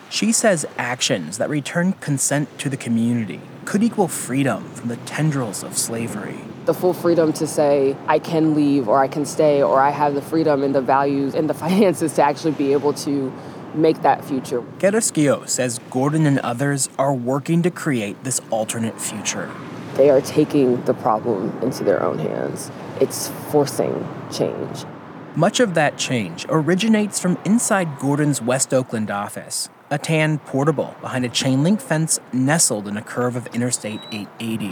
She 0.08 0.32
says 0.32 0.64
actions 0.78 1.36
that 1.36 1.50
return 1.50 1.92
consent 1.92 2.58
to 2.60 2.70
the 2.70 2.78
community 2.78 3.42
could 3.66 3.82
equal 3.82 4.08
freedom 4.08 4.64
from 4.70 4.88
the 4.88 4.96
tendrils 4.96 5.62
of 5.62 5.76
slavery. 5.76 6.38
The 6.64 6.72
full 6.72 6.94
freedom 6.94 7.34
to 7.34 7.46
say, 7.46 7.94
I 8.06 8.20
can 8.20 8.54
leave 8.54 8.88
or 8.88 9.00
I 9.00 9.08
can 9.08 9.26
stay, 9.26 9.62
or 9.62 9.82
I 9.82 9.90
have 9.90 10.14
the 10.14 10.22
freedom 10.22 10.62
and 10.62 10.74
the 10.74 10.80
values 10.80 11.34
and 11.34 11.46
the 11.46 11.54
finances 11.66 12.14
to 12.14 12.22
actually 12.22 12.52
be 12.52 12.72
able 12.72 12.94
to 13.04 13.30
make 13.74 14.00
that 14.00 14.24
future. 14.24 14.62
Carrasquillo 14.78 15.46
says 15.46 15.78
Gordon 15.90 16.24
and 16.24 16.38
others 16.38 16.88
are 16.98 17.12
working 17.12 17.60
to 17.64 17.70
create 17.70 18.24
this 18.24 18.40
alternate 18.50 18.98
future. 18.98 19.50
They 20.00 20.08
are 20.08 20.22
taking 20.22 20.82
the 20.84 20.94
problem 20.94 21.58
into 21.60 21.84
their 21.84 22.02
own 22.02 22.18
hands 22.18 22.70
it's 23.02 23.28
forcing 23.50 24.08
change. 24.32 24.86
Much 25.36 25.60
of 25.60 25.74
that 25.74 25.98
change 25.98 26.46
originates 26.48 27.20
from 27.20 27.36
inside 27.44 27.98
Gordon's 27.98 28.40
West 28.40 28.72
Oakland 28.72 29.10
office, 29.10 29.68
a 29.90 29.98
tan 29.98 30.38
portable 30.38 30.96
behind 31.02 31.26
a 31.26 31.28
chain 31.28 31.62
link 31.62 31.82
fence 31.82 32.18
nestled 32.32 32.88
in 32.88 32.96
a 32.96 33.02
curve 33.02 33.36
of 33.36 33.46
Interstate 33.48 34.00
880. 34.10 34.68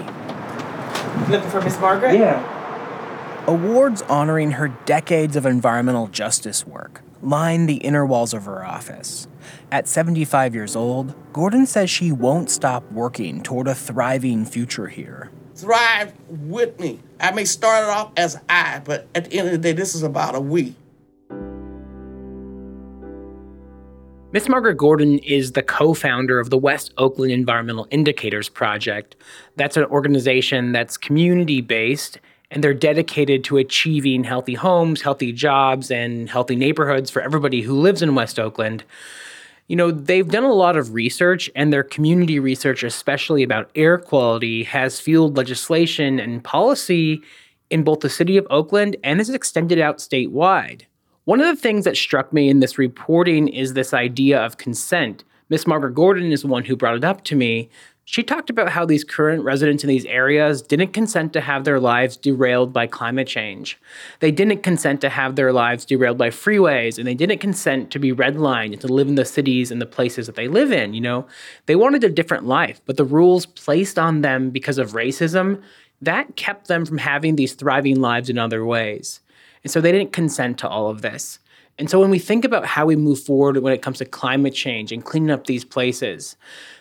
Looking 1.30 1.50
for 1.50 1.61
Miss 1.61 1.78
Margaret? 1.78 2.14
Yeah. 2.14 3.44
Awards 3.47 4.00
honoring 4.08 4.52
her 4.52 4.68
decades 4.87 5.37
of 5.37 5.44
environmental 5.44 6.06
justice 6.06 6.66
work 6.66 7.02
line 7.22 7.66
the 7.66 7.76
inner 7.76 8.06
walls 8.06 8.34
of 8.34 8.44
her 8.44 8.64
office. 8.64 9.28
At 9.70 9.88
75 9.88 10.54
years 10.54 10.76
old, 10.76 11.14
Gordon 11.32 11.66
says 11.66 11.90
she 11.90 12.12
won't 12.12 12.50
stop 12.50 12.90
working 12.92 13.42
toward 13.42 13.68
a 13.68 13.75
thriving 13.75 14.44
future 14.44 14.88
here 14.88 15.30
thrive 15.58 16.12
with 16.28 16.78
me. 16.78 17.00
I 17.20 17.32
may 17.32 17.44
start 17.44 17.84
it 17.84 17.90
off 17.90 18.12
as 18.16 18.40
I, 18.48 18.80
but 18.84 19.08
at 19.14 19.28
the 19.28 19.38
end 19.38 19.48
of 19.48 19.52
the 19.52 19.58
day, 19.58 19.72
this 19.72 19.94
is 19.94 20.02
about 20.02 20.34
a 20.34 20.40
we. 20.40 20.75
Miss 24.30 24.48
Margaret 24.48 24.76
Gordon 24.76 25.18
is 25.20 25.52
the 25.52 25.62
co 25.62 25.94
founder 25.94 26.38
of 26.38 26.50
the 26.50 26.58
West 26.58 26.92
Oakland 26.98 27.32
Environmental 27.32 27.87
Indicators 27.90 28.48
Project. 28.48 29.16
That's 29.56 29.76
an 29.76 29.84
organization 29.87 30.72
that's 30.72 30.96
community 30.96 31.60
based 31.60 32.20
and 32.50 32.64
they're 32.64 32.75
dedicated 32.75 33.45
to 33.45 33.59
achieving 33.59 34.25
healthy 34.25 34.55
homes, 34.55 35.02
healthy 35.02 35.33
jobs, 35.33 35.90
and 35.90 36.31
healthy 36.31 36.57
neighborhoods 36.57 37.11
for 37.11 37.21
everybody 37.23 37.62
who 37.62 37.78
lives 37.78 38.02
in 38.02 38.14
West 38.14 38.38
Oakland 38.38 38.85
you 39.69 39.76
know, 39.76 39.90
they've 39.90 40.26
done 40.26 40.45
a 40.45 40.52
lot 40.52 40.76
of 40.76 40.95
research, 40.95 41.50
and 41.55 41.71
their 41.73 41.85
community 41.85 42.38
research, 42.38 42.83
especially 42.83 43.43
about 43.43 43.71
air 43.75 43.99
quality, 43.99 44.64
has 44.64 44.99
fueled 44.99 45.37
legislation 45.37 46.19
and 46.19 46.43
policy 46.43 47.23
in 47.69 47.85
both 47.85 48.00
the 48.00 48.09
city 48.09 48.38
of 48.38 48.47
Oakland 48.49 48.97
and 49.05 49.21
has 49.21 49.28
extended 49.28 49.78
out 49.78 49.99
statewide. 49.99 50.83
One 51.26 51.40
of 51.40 51.47
the 51.47 51.61
things 51.61 51.85
that 51.85 51.99
struck 51.99 52.33
me 52.33 52.49
in 52.49 52.61
this 52.61 52.78
reporting 52.78 53.49
is 53.49 53.75
this 53.75 53.93
idea 53.93 54.43
of 54.43 54.57
consent. 54.57 55.23
Miss 55.50 55.67
Margaret 55.67 55.95
Gordon 55.95 56.33
is 56.33 56.47
one 56.47 56.64
who 56.64 56.75
brought 56.75 56.97
it 56.97 57.05
up 57.05 57.23
to 57.25 57.37
me. 57.37 57.69
She 58.11 58.23
talked 58.23 58.49
about 58.49 58.71
how 58.71 58.87
these 58.87 59.05
current 59.05 59.45
residents 59.45 59.85
in 59.85 59.88
these 59.88 60.07
areas 60.07 60.62
didn't 60.62 60.95
consent 60.95 61.35
to 61.35 61.43
have 61.43 61.65
their 61.65 61.79
lives 61.79 62.17
derailed 62.17 62.73
by 62.73 62.87
climate 62.87 63.29
change. 63.29 63.79
They 64.21 64.31
didn't 64.31 64.62
consent 64.62 65.03
to 65.03 65.11
have 65.11 65.37
their 65.37 65.53
lives 65.53 65.85
derailed 65.85 66.17
by 66.17 66.31
freeways, 66.31 66.97
and 66.97 67.07
they 67.07 67.12
didn't 67.12 67.41
consent 67.41 67.91
to 67.91 67.99
be 67.99 68.11
redlined 68.11 68.73
and 68.73 68.81
to 68.81 68.87
live 68.87 69.09
in 69.09 69.17
the 69.17 69.27
cities 69.27 69.71
and 69.71 69.79
the 69.79 69.85
places 69.85 70.25
that 70.25 70.37
they 70.37 70.49
live 70.49 70.73
in. 70.73 70.95
You 70.95 71.03
know, 71.03 71.27
they 71.67 71.77
wanted 71.77 72.03
a 72.03 72.09
different 72.09 72.47
life, 72.47 72.81
but 72.87 72.97
the 72.97 73.05
rules 73.05 73.45
placed 73.45 73.99
on 73.99 74.23
them 74.23 74.49
because 74.49 74.79
of 74.79 74.93
racism 74.93 75.62
that 76.00 76.35
kept 76.35 76.67
them 76.67 76.87
from 76.87 76.97
having 76.97 77.37
these 77.37 77.53
thriving 77.53 78.00
lives 78.00 78.31
in 78.31 78.38
other 78.38 78.65
ways. 78.65 79.21
And 79.62 79.71
so 79.71 79.83
they 79.83 79.93
didn't 79.93 80.15
consent 80.15 80.57
to 80.61 80.69
all 80.69 80.88
of 80.88 81.03
this. 81.03 81.41
And 81.79 81.88
so 81.88 82.00
when 82.00 82.11
we 82.11 82.19
think 82.19 82.45
about 82.45 82.67
how 82.67 82.87
we 82.87 82.97
move 82.97 83.21
forward 83.21 83.59
when 83.59 83.73
it 83.73 83.83
comes 83.83 83.99
to 83.99 84.05
climate 84.05 84.55
change 84.55 84.91
and 84.91 85.05
cleaning 85.05 85.31
up 85.31 85.47
these 85.47 85.65
places, 85.65 86.37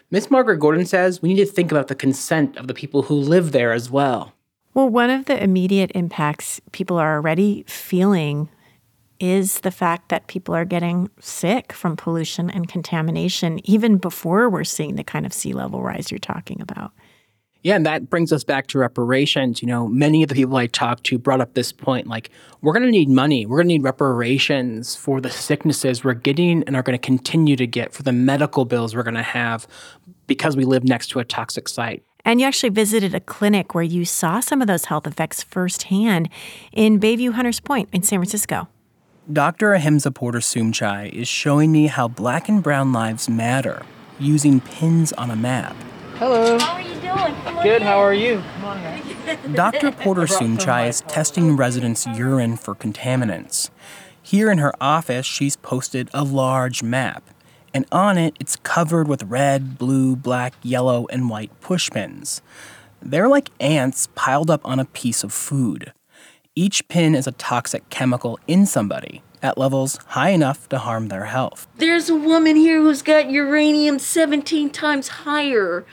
Miss 0.10 0.32
Margaret 0.32 0.60
Gordon 0.60 0.86
says 0.86 1.22
we 1.22 1.34
need 1.34 1.46
to 1.46 1.46
think 1.46 1.70
about 1.70 1.90
the 1.90 1.96
consent 1.96 2.56
of 2.56 2.68
the 2.68 2.74
people 2.74 3.04
who 3.04 3.16
live 3.16 3.52
there 3.52 3.74
as 3.74 3.90
well. 3.90 4.34
Well, 4.74 4.88
one 4.88 5.10
of 5.10 5.26
the 5.26 5.42
immediate 5.42 5.92
impacts 5.96 6.62
people 6.72 6.98
are 6.98 7.16
already 7.16 7.64
feeling 7.68 8.48
is 9.20 9.62
the 9.62 9.72
fact 9.72 10.08
that 10.08 10.28
people 10.28 10.56
are 10.56 10.64
getting 10.64 11.10
sick 11.20 11.74
from 11.74 11.98
pollution 11.98 12.50
and 12.50 12.70
contamination 12.70 13.60
even 13.66 13.98
before 13.98 14.50
we're 14.50 14.64
seeing 14.64 14.96
the 14.96 15.04
kind 15.04 15.26
of 15.26 15.34
sea 15.34 15.52
level 15.52 15.82
rise 15.82 16.10
you're 16.10 16.20
talking 16.20 16.62
about. 16.62 16.94
Yeah, 17.64 17.76
and 17.76 17.86
that 17.86 18.10
brings 18.10 18.32
us 18.32 18.44
back 18.44 18.68
to 18.68 18.80
reparations. 18.80 19.62
You 19.62 19.68
know, 19.68 19.88
many 19.88 20.24
of 20.24 20.30
the 20.30 20.36
people 20.36 20.56
I 20.56 20.68
talked 20.68 21.04
to 21.06 21.18
brought 21.18 21.42
up 21.42 21.54
this 21.54 21.72
point 21.72 22.08
like, 22.08 22.30
we're 22.62 22.74
going 22.74 22.86
to 22.86 22.92
need 22.92 23.10
money. 23.10 23.46
We're 23.46 23.58
going 23.58 23.68
to 23.68 23.74
need 23.74 23.84
reparations 23.84 24.96
for 24.96 25.20
the 25.20 25.30
sicknesses 25.30 26.04
we're 26.04 26.14
getting 26.14 26.64
and 26.64 26.76
are 26.76 26.84
going 26.84 26.98
to 26.98 27.06
continue 27.06 27.56
to 27.56 27.68
get 27.68 27.94
for 27.94 28.04
the 28.04 28.14
medical 28.14 28.66
bills 28.66 28.96
we're 28.96 29.04
going 29.04 29.16
to 29.16 29.22
have 29.22 29.68
because 30.28 30.56
we 30.56 30.66
live 30.66 30.84
next 30.84 31.08
to 31.08 31.20
a 31.20 31.26
toxic 31.26 31.68
site. 31.68 32.04
And 32.26 32.42
you 32.42 32.46
actually 32.46 32.70
visited 32.70 33.16
a 33.16 33.22
clinic 33.22 33.74
where 33.74 33.84
you 33.84 34.04
saw 34.04 34.42
some 34.42 34.62
of 34.62 34.68
those 34.68 34.86
health 34.86 35.08
effects 35.08 35.44
firsthand 35.44 36.30
in 36.74 37.00
Bayview 37.00 37.32
Hunters 37.32 37.62
Point 37.62 37.90
in 37.94 38.04
San 38.04 38.20
Francisco. 38.20 38.68
Dr. 39.32 39.74
Ahimsa 39.74 40.12
Porter 40.12 40.40
Sumchai 40.40 41.12
is 41.12 41.28
showing 41.28 41.72
me 41.72 41.88
how 41.88 42.08
black 42.08 42.48
and 42.48 42.62
brown 42.64 42.94
lives 42.94 43.30
matter 43.30 43.86
using 44.20 44.60
pins 44.62 45.14
on 45.14 45.32
a 45.32 45.36
map. 45.36 45.76
Hello. 46.20 46.58
How 46.58 46.74
are 46.74 46.82
you 46.82 46.96
doing? 46.96 47.62
Good, 47.62 47.84
how 47.84 48.00
are 48.00 48.14
you? 48.14 48.42
Dr. 49.54 49.92
Porter 49.92 50.24
Sumchai 50.24 50.90
is 50.90 51.02
testing 51.02 51.56
residents' 51.56 52.08
urine 52.08 52.58
for 52.58 52.74
contaminants. 52.74 53.70
Here 54.20 54.50
in 54.50 54.58
her 54.58 54.74
office, 54.82 55.28
she's 55.28 55.56
posted 55.56 56.10
a 56.16 56.24
large 56.24 56.82
map, 56.82 57.24
and 57.72 57.86
on 57.92 58.18
it, 58.18 58.36
it's 58.40 58.56
covered 58.56 59.08
with 59.08 59.22
red, 59.26 59.78
blue, 59.78 60.16
black, 60.16 60.56
yellow, 60.64 61.06
and 61.12 61.30
white 61.30 61.52
pushpins. 61.62 62.42
They're 63.00 63.28
like 63.28 63.52
ants 63.60 64.08
piled 64.16 64.50
up 64.50 64.66
on 64.66 64.80
a 64.80 64.86
piece 64.86 65.24
of 65.24 65.32
food. 65.32 65.94
Each 66.56 66.88
pin 66.88 67.14
is 67.14 67.28
a 67.28 67.32
toxic 67.34 67.88
chemical 67.92 68.40
in 68.48 68.66
somebody, 68.66 69.22
at 69.42 69.58
levels 69.58 69.98
high 70.08 70.30
enough 70.30 70.68
to 70.70 70.80
harm 70.80 71.08
their 71.08 71.26
health. 71.26 71.68
There's 71.78 72.10
a 72.10 72.16
woman 72.16 72.56
here 72.56 72.82
who's 72.82 73.02
got 73.02 73.30
uranium 73.30 74.00
17 74.00 74.70
times 74.70 75.08
higher 75.08 75.86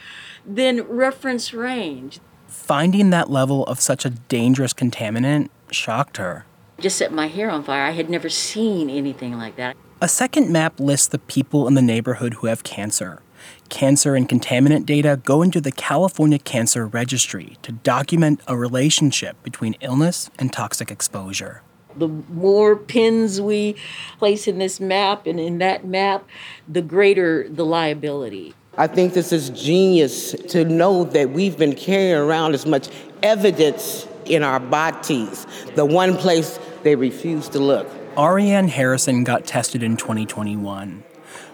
than 0.45 0.81
reference 0.83 1.53
range. 1.53 2.19
Finding 2.47 3.09
that 3.09 3.29
level 3.29 3.63
of 3.65 3.79
such 3.79 4.05
a 4.05 4.09
dangerous 4.09 4.73
contaminant 4.73 5.49
shocked 5.71 6.17
her. 6.17 6.45
Just 6.79 6.97
set 6.97 7.11
my 7.11 7.27
hair 7.27 7.49
on 7.49 7.63
fire. 7.63 7.83
I 7.83 7.91
had 7.91 8.09
never 8.09 8.29
seen 8.29 8.89
anything 8.89 9.37
like 9.37 9.55
that. 9.55 9.75
A 10.01 10.07
second 10.07 10.49
map 10.51 10.79
lists 10.79 11.07
the 11.07 11.19
people 11.19 11.67
in 11.67 11.73
the 11.73 11.81
neighborhood 11.81 12.35
who 12.35 12.47
have 12.47 12.63
cancer. 12.63 13.21
Cancer 13.69 14.15
and 14.15 14.27
contaminant 14.27 14.85
data 14.85 15.19
go 15.23 15.41
into 15.41 15.61
the 15.61 15.71
California 15.71 16.39
Cancer 16.39 16.85
Registry 16.85 17.57
to 17.61 17.71
document 17.71 18.41
a 18.47 18.57
relationship 18.57 19.41
between 19.43 19.75
illness 19.81 20.29
and 20.37 20.51
toxic 20.51 20.91
exposure 20.91 21.61
the 21.97 22.07
more 22.07 22.75
pins 22.75 23.41
we 23.41 23.75
place 24.17 24.47
in 24.47 24.57
this 24.57 24.79
map 24.79 25.27
and 25.27 25.39
in 25.39 25.59
that 25.59 25.85
map, 25.85 26.27
the 26.67 26.81
greater 26.81 27.47
the 27.49 27.65
liability. 27.65 28.53
I 28.77 28.87
think 28.87 29.13
this 29.13 29.31
is 29.31 29.49
genius 29.51 30.31
to 30.49 30.65
know 30.65 31.05
that 31.05 31.29
we've 31.29 31.57
been 31.57 31.75
carrying 31.75 32.15
around 32.15 32.53
as 32.53 32.65
much 32.65 32.89
evidence 33.23 34.07
in 34.25 34.43
our 34.43 34.59
bodies, 34.59 35.45
the 35.75 35.85
one 35.85 36.17
place 36.17 36.59
they 36.83 36.95
refuse 36.95 37.47
to 37.49 37.59
look. 37.59 37.87
Arieann 38.15 38.69
Harrison 38.69 39.23
got 39.23 39.45
tested 39.45 39.83
in 39.83 39.97
2021. 39.97 41.03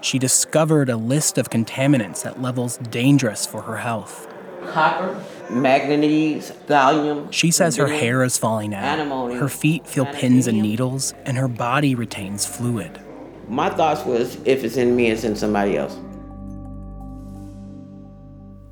She 0.02 0.18
discovered 0.20 0.90
a 0.90 0.98
list 0.98 1.38
of 1.38 1.50
contaminants 1.50 2.26
at 2.26 2.42
levels 2.42 2.78
dangerous 2.78 3.46
for 3.46 3.62
her 3.64 3.78
health. 3.78 4.28
Copper, 4.68 5.24
manganese, 5.41 5.41
gallium. 5.41 5.41
Magnesium, 5.52 7.32
she 7.32 7.52
says 7.52 7.76
her 7.76 7.88
hair 7.88 8.24
is 8.24 8.38
falling 8.38 8.74
out, 8.74 9.34
her 9.34 9.50
feet 9.50 9.86
feel 9.86 10.06
pins 10.06 10.48
and 10.48 10.62
needles, 10.62 11.14
and 11.26 11.38
her 11.38 11.48
body 11.48 11.94
retains 11.94 12.46
fluid. 12.46 13.00
My 13.48 13.70
thoughts 13.70 14.06
was 14.06 14.38
if 14.46 14.64
it's 14.64 14.78
in 14.78 14.96
me, 14.96 15.12
it's 15.12 15.24
in 15.26 15.36
somebody 15.36 15.78
else. 15.78 15.98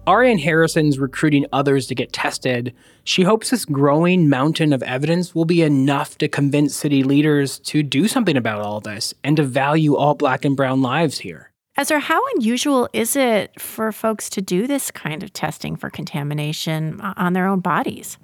Arieann 0.08 0.40
Harrison's 0.40 0.98
recruiting 0.98 1.46
others 1.54 1.86
to 1.86 1.94
get 1.94 2.12
tested. 2.12 2.74
She 3.04 3.22
hopes 3.22 3.52
this 3.52 3.64
growing 3.64 4.28
mountain 4.28 4.74
of 4.74 4.82
evidence 4.82 5.36
will 5.36 5.46
be 5.46 5.62
enough 5.62 6.18
to 6.18 6.28
convince 6.28 6.76
city 6.76 7.04
leaders 7.04 7.60
to 7.60 7.84
do 7.84 8.08
something 8.08 8.36
about 8.36 8.62
all 8.62 8.80
this 8.80 9.14
and 9.24 9.38
to 9.38 9.44
value 9.44 9.96
all 9.96 10.16
black 10.16 10.46
and 10.46 10.58
brown 10.58 10.82
lives 10.82 11.20
here. 11.20 11.49
Ezra, 11.80 12.02
how 12.02 12.22
unusual 12.36 12.90
is 12.92 13.16
it 13.16 13.58
for 13.58 13.94
folks 13.94 14.30
to 14.32 14.42
do 14.42 14.68
this 14.68 14.92
kind 14.92 15.24
of 15.24 15.32
testing 15.32 15.78
for 15.78 15.90
contamination 15.90 17.00
uh, 17.00 17.14
on 17.16 17.32
their 17.32 17.48
own 17.48 17.62
bodies? 17.62 18.18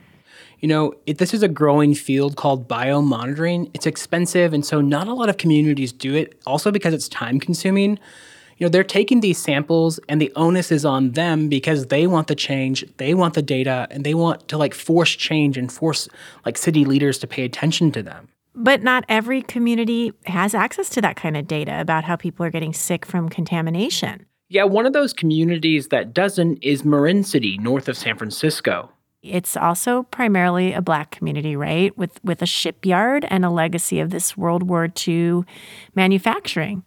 You 0.59 0.67
know, 0.67 0.93
it, 1.05 1.19
this 1.19 1.33
is 1.33 1.41
a 1.41 1.47
growing 1.47 1.95
field 1.95 2.35
called 2.35 2.67
biomonitoring. 2.67 3.71
It's 3.73 3.85
expensive, 3.85 4.53
and 4.53 4.65
so 4.65 4.81
not 4.81 5.07
a 5.07 5.13
lot 5.13 5.29
of 5.29 5.37
communities 5.37 5.93
do 5.93 6.15
it, 6.15 6.37
also 6.45 6.69
because 6.69 6.93
it's 6.93 7.07
time 7.07 7.39
consuming 7.39 7.97
you 8.57 8.65
know 8.65 8.69
they're 8.69 8.83
taking 8.83 9.19
these 9.19 9.37
samples 9.37 9.99
and 10.07 10.21
the 10.21 10.31
onus 10.35 10.71
is 10.71 10.85
on 10.85 11.11
them 11.11 11.49
because 11.49 11.87
they 11.87 12.07
want 12.07 12.27
the 12.27 12.35
change 12.35 12.85
they 12.97 13.13
want 13.13 13.33
the 13.33 13.41
data 13.41 13.85
and 13.91 14.05
they 14.05 14.13
want 14.13 14.47
to 14.47 14.57
like 14.57 14.73
force 14.73 15.11
change 15.11 15.57
and 15.57 15.73
force 15.73 16.07
like 16.45 16.57
city 16.57 16.85
leaders 16.85 17.17
to 17.19 17.27
pay 17.27 17.43
attention 17.43 17.91
to 17.91 18.01
them 18.01 18.29
but 18.55 18.81
not 18.81 19.03
every 19.09 19.41
community 19.41 20.13
has 20.25 20.55
access 20.55 20.89
to 20.89 21.01
that 21.01 21.15
kind 21.15 21.37
of 21.37 21.47
data 21.47 21.79
about 21.79 22.03
how 22.03 22.15
people 22.15 22.45
are 22.45 22.51
getting 22.51 22.73
sick 22.73 23.05
from 23.05 23.29
contamination 23.29 24.25
yeah 24.49 24.63
one 24.63 24.85
of 24.85 24.93
those 24.93 25.13
communities 25.13 25.89
that 25.89 26.13
doesn't 26.13 26.57
is 26.61 26.83
marin 26.83 27.23
city 27.23 27.57
north 27.57 27.87
of 27.87 27.97
san 27.97 28.17
francisco 28.17 28.89
it's 29.27 29.57
also 29.57 30.03
primarily 30.03 30.73
a 30.73 30.81
black 30.81 31.09
community, 31.09 31.55
right? 31.55 31.97
With 31.97 32.23
with 32.23 32.41
a 32.41 32.45
shipyard 32.45 33.25
and 33.29 33.43
a 33.43 33.49
legacy 33.49 33.99
of 33.99 34.11
this 34.11 34.37
World 34.37 34.63
War 34.63 34.87
II 35.07 35.43
manufacturing. 35.95 36.83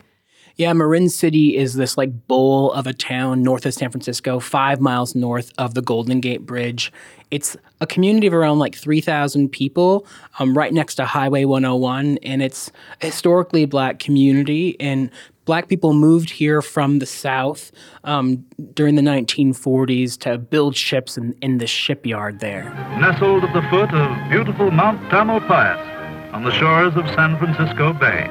Yeah, 0.59 0.73
Marin 0.73 1.09
City 1.09 1.57
is 1.57 1.75
this 1.75 1.97
like 1.97 2.27
bowl 2.27 2.73
of 2.73 2.89
a 2.89 2.93
town 2.93 3.45
north 3.45 3.65
of 3.65 3.75
San 3.75 3.93
Francisco, 3.93 4.41
five 4.41 4.81
miles 4.81 5.15
north 5.15 5.53
of 5.57 5.75
the 5.75 5.83
Golden 5.83 6.19
Gate 6.21 6.45
Bridge. 6.45 6.93
It's 7.31 7.57
a 7.81 7.87
community 7.87 8.27
of 8.27 8.35
around 8.35 8.59
like 8.59 8.75
3,000 8.75 9.51
people 9.51 10.05
um, 10.41 10.59
right 10.59 10.73
next 10.73 10.97
to 10.97 11.05
Highway 11.05 11.45
101. 11.45 12.19
And 12.25 12.43
it's 12.43 12.73
a 13.01 13.07
historically 13.07 13.67
black 13.67 14.01
community. 14.01 14.77
And 14.81 15.13
black 15.45 15.69
people 15.69 15.95
moved 15.95 16.29
here 16.29 16.61
from 16.61 16.99
the 16.99 17.07
South 17.07 17.71
um, 18.03 18.45
during 18.75 18.97
the 18.97 19.03
1940s 19.03 20.19
to 20.23 20.39
build 20.39 20.77
ships 20.77 21.17
in, 21.17 21.37
in 21.41 21.59
the 21.59 21.69
shipyard 21.69 22.41
there. 22.41 22.65
Nestled 22.99 23.45
at 23.45 23.55
the 23.55 23.63
foot 23.69 23.95
of 23.95 24.29
beautiful 24.29 24.73
Mount 24.73 25.01
Tamalpais 25.09 26.33
on 26.35 26.43
the 26.43 26.51
shores 26.51 26.97
of 26.97 27.07
San 27.15 27.39
Francisco 27.39 27.93
Bay. 27.93 28.29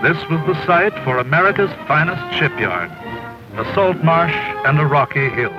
This 0.00 0.16
was 0.30 0.38
the 0.46 0.54
site 0.64 0.94
for 1.02 1.18
America's 1.18 1.72
finest 1.88 2.38
shipyard, 2.38 2.88
a 3.58 3.64
salt 3.74 3.96
marsh 4.04 4.32
and 4.64 4.78
a 4.78 4.86
rocky 4.86 5.28
hill. 5.28 5.52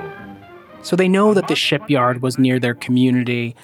So 0.80 0.96
they 0.96 1.08
know 1.08 1.34
that 1.34 1.48
the 1.48 1.54
shipyard 1.54 2.22
was 2.22 2.38
near 2.38 2.58
their 2.58 2.72
community, 2.72 3.54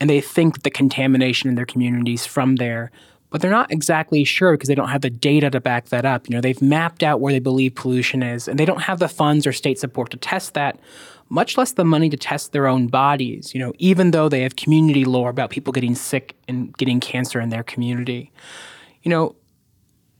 and 0.00 0.08
they 0.08 0.22
think 0.22 0.62
the 0.62 0.70
contamination 0.70 1.50
in 1.50 1.56
their 1.56 1.66
communities 1.66 2.24
from 2.24 2.56
there, 2.56 2.90
but 3.28 3.42
they're 3.42 3.50
not 3.50 3.70
exactly 3.70 4.24
sure 4.24 4.52
because 4.52 4.68
they 4.68 4.74
don't 4.74 4.88
have 4.88 5.02
the 5.02 5.10
data 5.10 5.50
to 5.50 5.60
back 5.60 5.90
that 5.90 6.06
up. 6.06 6.26
You 6.26 6.34
know, 6.34 6.40
they've 6.40 6.62
mapped 6.62 7.02
out 7.02 7.20
where 7.20 7.34
they 7.34 7.38
believe 7.38 7.74
pollution 7.74 8.22
is, 8.22 8.48
and 8.48 8.58
they 8.58 8.64
don't 8.64 8.80
have 8.80 9.00
the 9.00 9.08
funds 9.08 9.46
or 9.46 9.52
state 9.52 9.78
support 9.78 10.10
to 10.12 10.16
test 10.16 10.54
that, 10.54 10.80
much 11.28 11.58
less 11.58 11.72
the 11.72 11.84
money 11.84 12.08
to 12.08 12.16
test 12.16 12.52
their 12.52 12.66
own 12.66 12.86
bodies, 12.86 13.52
you 13.52 13.60
know, 13.60 13.74
even 13.76 14.12
though 14.12 14.30
they 14.30 14.40
have 14.40 14.56
community 14.56 15.04
lore 15.04 15.28
about 15.28 15.50
people 15.50 15.70
getting 15.70 15.94
sick 15.94 16.34
and 16.48 16.74
getting 16.78 16.98
cancer 16.98 17.40
in 17.40 17.50
their 17.50 17.62
community. 17.62 18.32
You 19.02 19.10
know, 19.10 19.36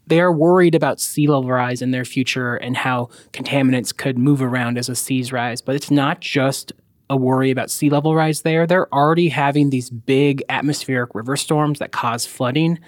they 0.07 0.21
are 0.21 0.33
worried 0.33 0.75
about 0.75 1.01
sea 1.01 1.27
level 1.27 1.51
rise 1.51 1.83
in 1.83 1.91
their 1.91 2.05
future 2.05 2.57
and 2.57 2.77
how 2.77 3.09
contaminants 3.33 3.97
could 3.97 4.19
move 4.19 4.43
around 4.43 4.79
as 4.79 4.89
the 4.89 4.97
seas 4.97 5.33
rise. 5.33 5.63
But 5.63 5.77
it's 5.77 5.91
not 5.91 6.21
just 6.21 6.73
a 7.11 7.17
worry 7.17 7.51
about 7.51 7.71
sea 7.71 7.91
level 7.91 8.15
rise 8.15 8.43
there. 8.43 8.67
They're 8.67 8.93
already 8.93 9.29
having 9.29 9.71
these 9.71 9.91
big 9.91 10.43
atmospheric 10.49 11.15
river 11.15 11.37
storms 11.37 11.79
that 11.79 11.93
cause 11.93 12.27
flooding. 12.27 12.79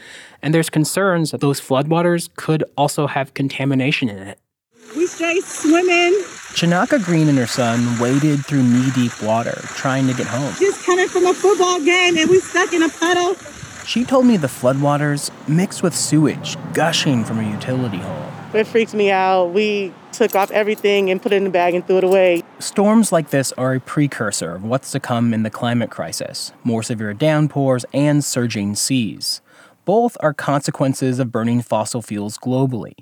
And 0.42 0.54
there's 0.54 0.70
concerns 0.70 1.30
that 1.30 1.40
those 1.40 1.60
floodwaters 1.60 2.34
could 2.36 2.64
also 2.76 3.06
have 3.06 3.34
contamination 3.34 4.08
in 4.08 4.18
it. 4.18 4.38
We 4.96 5.06
stay 5.06 5.40
swimming. 5.40 6.22
Shanaka 6.54 7.04
Green 7.04 7.28
and 7.28 7.36
her 7.36 7.46
son 7.46 7.98
waded 7.98 8.46
through 8.46 8.62
knee 8.62 8.90
deep 8.94 9.22
water 9.22 9.60
trying 9.74 10.06
to 10.06 10.14
get 10.14 10.26
home. 10.26 10.54
Just 10.58 10.84
coming 10.86 11.08
from 11.08 11.26
a 11.26 11.34
football 11.34 11.80
game 11.80 12.16
and 12.16 12.30
we 12.30 12.40
stuck 12.40 12.72
in 12.72 12.82
a 12.82 12.88
puddle 12.88 13.36
she 13.86 14.04
told 14.04 14.26
me 14.26 14.36
the 14.36 14.46
floodwaters 14.48 15.30
mixed 15.48 15.82
with 15.82 15.94
sewage 15.94 16.56
gushing 16.74 17.24
from 17.24 17.38
a 17.38 17.48
utility 17.48 17.98
hole. 17.98 18.32
It 18.52 18.66
freaks 18.66 18.94
me 18.94 19.10
out. 19.10 19.46
We 19.46 19.92
took 20.12 20.34
off 20.34 20.50
everything 20.50 21.10
and 21.10 21.22
put 21.22 21.32
it 21.32 21.36
in 21.36 21.46
a 21.46 21.50
bag 21.50 21.74
and 21.74 21.86
threw 21.86 21.98
it 21.98 22.04
away. 22.04 22.42
Storms 22.58 23.12
like 23.12 23.30
this 23.30 23.52
are 23.52 23.74
a 23.74 23.80
precursor 23.80 24.54
of 24.56 24.64
what's 24.64 24.90
to 24.92 25.00
come 25.00 25.32
in 25.32 25.42
the 25.42 25.50
climate 25.50 25.90
crisis 25.90 26.52
more 26.64 26.82
severe 26.82 27.14
downpours 27.14 27.84
and 27.92 28.24
surging 28.24 28.74
seas. 28.74 29.40
Both 29.84 30.16
are 30.20 30.34
consequences 30.34 31.18
of 31.18 31.30
burning 31.30 31.62
fossil 31.62 32.02
fuels 32.02 32.38
globally. 32.38 32.94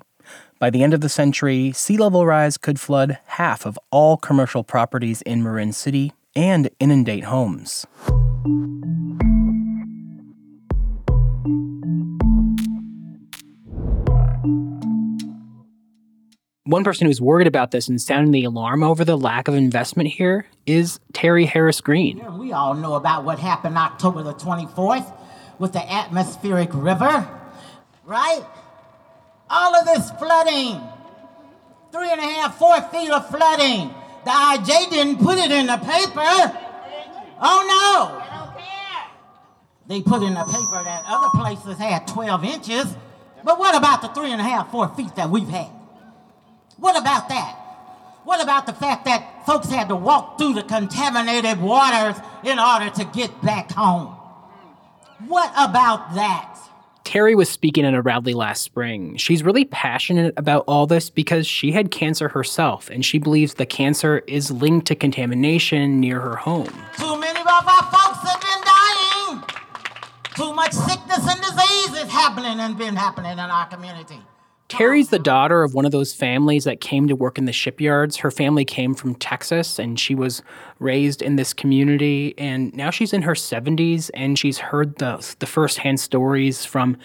By 0.59 0.69
the 0.69 0.83
end 0.83 0.93
of 0.93 1.01
the 1.01 1.09
century, 1.09 1.71
sea 1.71 1.97
level 1.97 2.25
rise 2.25 2.57
could 2.57 2.79
flood 2.79 3.17
half 3.25 3.65
of 3.65 3.79
all 3.91 4.17
commercial 4.17 4.63
properties 4.63 5.21
in 5.23 5.41
Marin 5.41 5.73
City 5.73 6.13
and 6.35 6.69
inundate 6.79 7.25
homes. 7.25 7.85
One 16.67 16.83
person 16.83 17.05
who's 17.05 17.21
worried 17.21 17.45
about 17.45 17.69
this 17.69 17.87
and 17.87 18.01
sounding 18.01 18.31
the 18.31 18.43
alarm 18.43 18.81
over 18.81 19.05
the 19.05 19.15
lack 19.15 19.47
of 19.47 19.53
investment 19.53 20.09
here 20.09 20.47
is 20.65 20.99
Terrie 21.13 21.45
Harris 21.45 21.79
Green. 21.79 22.39
We 22.39 22.53
all 22.53 22.73
know 22.73 22.95
about 22.95 23.23
what 23.23 23.37
happened 23.37 23.77
October 23.77 24.23
the 24.23 24.33
24th 24.33 25.13
with 25.59 25.73
the 25.73 25.93
atmospheric 25.93 26.71
river, 26.73 27.29
right? 28.03 28.43
All 29.47 29.75
of 29.75 29.85
this 29.85 30.09
flooding, 30.17 30.81
three 31.91 32.09
and 32.09 32.19
a 32.19 32.23
half, 32.23 32.57
four 32.57 32.81
feet 32.89 33.11
of 33.11 33.29
flooding. 33.29 33.93
The 34.23 34.31
IJ 34.31 34.89
didn't 34.89 35.17
put 35.17 35.37
it 35.37 35.51
in 35.51 35.67
the 35.67 35.77
paper. 35.77 36.57
Oh 37.41 37.61
no! 37.69 38.23
They 39.85 40.01
put 40.01 40.23
in 40.23 40.33
the 40.33 40.45
paper 40.45 40.83
that 40.83 41.03
other 41.05 41.29
places 41.29 41.77
had 41.77 42.07
12 42.07 42.43
inches. 42.43 42.95
But 43.43 43.59
what 43.59 43.75
about 43.75 44.01
the 44.01 44.07
three 44.07 44.31
and 44.31 44.41
a 44.41 44.43
half, 44.43 44.71
four 44.71 44.87
feet 44.95 45.15
that 45.15 45.29
we've 45.29 45.47
had? 45.47 45.74
What 46.77 46.99
about 46.99 47.29
that? 47.29 47.61
What 48.25 48.41
about 48.41 48.65
the 48.65 48.73
fact 48.73 49.05
that 49.05 49.45
folks 49.45 49.69
had 49.69 49.87
to 49.89 49.95
walk 49.95 50.37
through 50.37 50.55
the 50.55 50.63
contaminated 50.63 51.61
waters 51.61 52.15
in 52.43 52.57
order 52.57 52.89
to 52.89 53.05
get 53.05 53.41
back 53.43 53.71
home? 53.71 54.07
What 55.27 55.51
about 55.51 56.15
that? 56.15 56.57
Terrie 57.03 57.35
was 57.35 57.49
speaking 57.49 57.85
at 57.85 57.93
a 57.93 58.01
rally 58.01 58.33
last 58.33 58.63
spring. 58.63 59.15
She's 59.17 59.43
really 59.43 59.63
passionate 59.63 60.33
about 60.37 60.63
all 60.67 60.87
this 60.87 61.11
because 61.11 61.45
she 61.45 61.71
had 61.71 61.91
cancer 61.91 62.29
herself, 62.29 62.89
and 62.89 63.05
she 63.05 63.19
believes 63.19 63.53
the 63.53 63.65
cancer 63.67 64.23
is 64.25 64.49
linked 64.49 64.87
to 64.87 64.95
contamination 64.95 65.99
near 65.99 66.19
her 66.19 66.35
home. 66.35 66.73
Too 66.97 67.19
many 67.19 67.39
of 67.39 67.47
our 67.47 67.61
folks 67.61 68.27
have 68.27 68.41
been 68.41 68.63
dying. 68.65 69.43
Too 70.35 70.53
much 70.53 70.73
sickness 70.73 71.29
and 71.29 71.41
disease 71.41 72.03
is 72.03 72.11
happening 72.11 72.59
and 72.59 72.75
been 72.75 72.95
happening 72.95 73.33
in 73.33 73.39
our 73.39 73.67
community. 73.67 74.19
Terrie's 74.67 75.09
the 75.09 75.19
oh. 75.19 75.23
daughter 75.23 75.63
of 75.63 75.73
one 75.73 75.85
of 75.85 75.91
those 75.91 76.13
families 76.13 76.63
that 76.63 76.81
came 76.81 77.07
to 77.07 77.15
work 77.15 77.37
in 77.37 77.45
the 77.45 77.53
shipyards. 77.53 78.17
Her 78.17 78.31
family 78.31 78.65
came 78.65 78.95
from 78.95 79.15
Texas 79.15 79.77
and 79.77 79.99
she 79.99 80.15
was 80.15 80.41
raised 80.79 81.21
in 81.21 81.35
this 81.35 81.53
community. 81.53 82.33
And 82.37 82.73
now 82.75 82.89
she's 82.89 83.13
in 83.13 83.21
her 83.21 83.33
70s 83.33 84.09
and 84.13 84.39
she's 84.39 84.57
heard 84.57 84.97
the, 84.97 85.35
the 85.39 85.45
firsthand 85.45 85.99
stories 85.99 86.65
from 86.65 86.97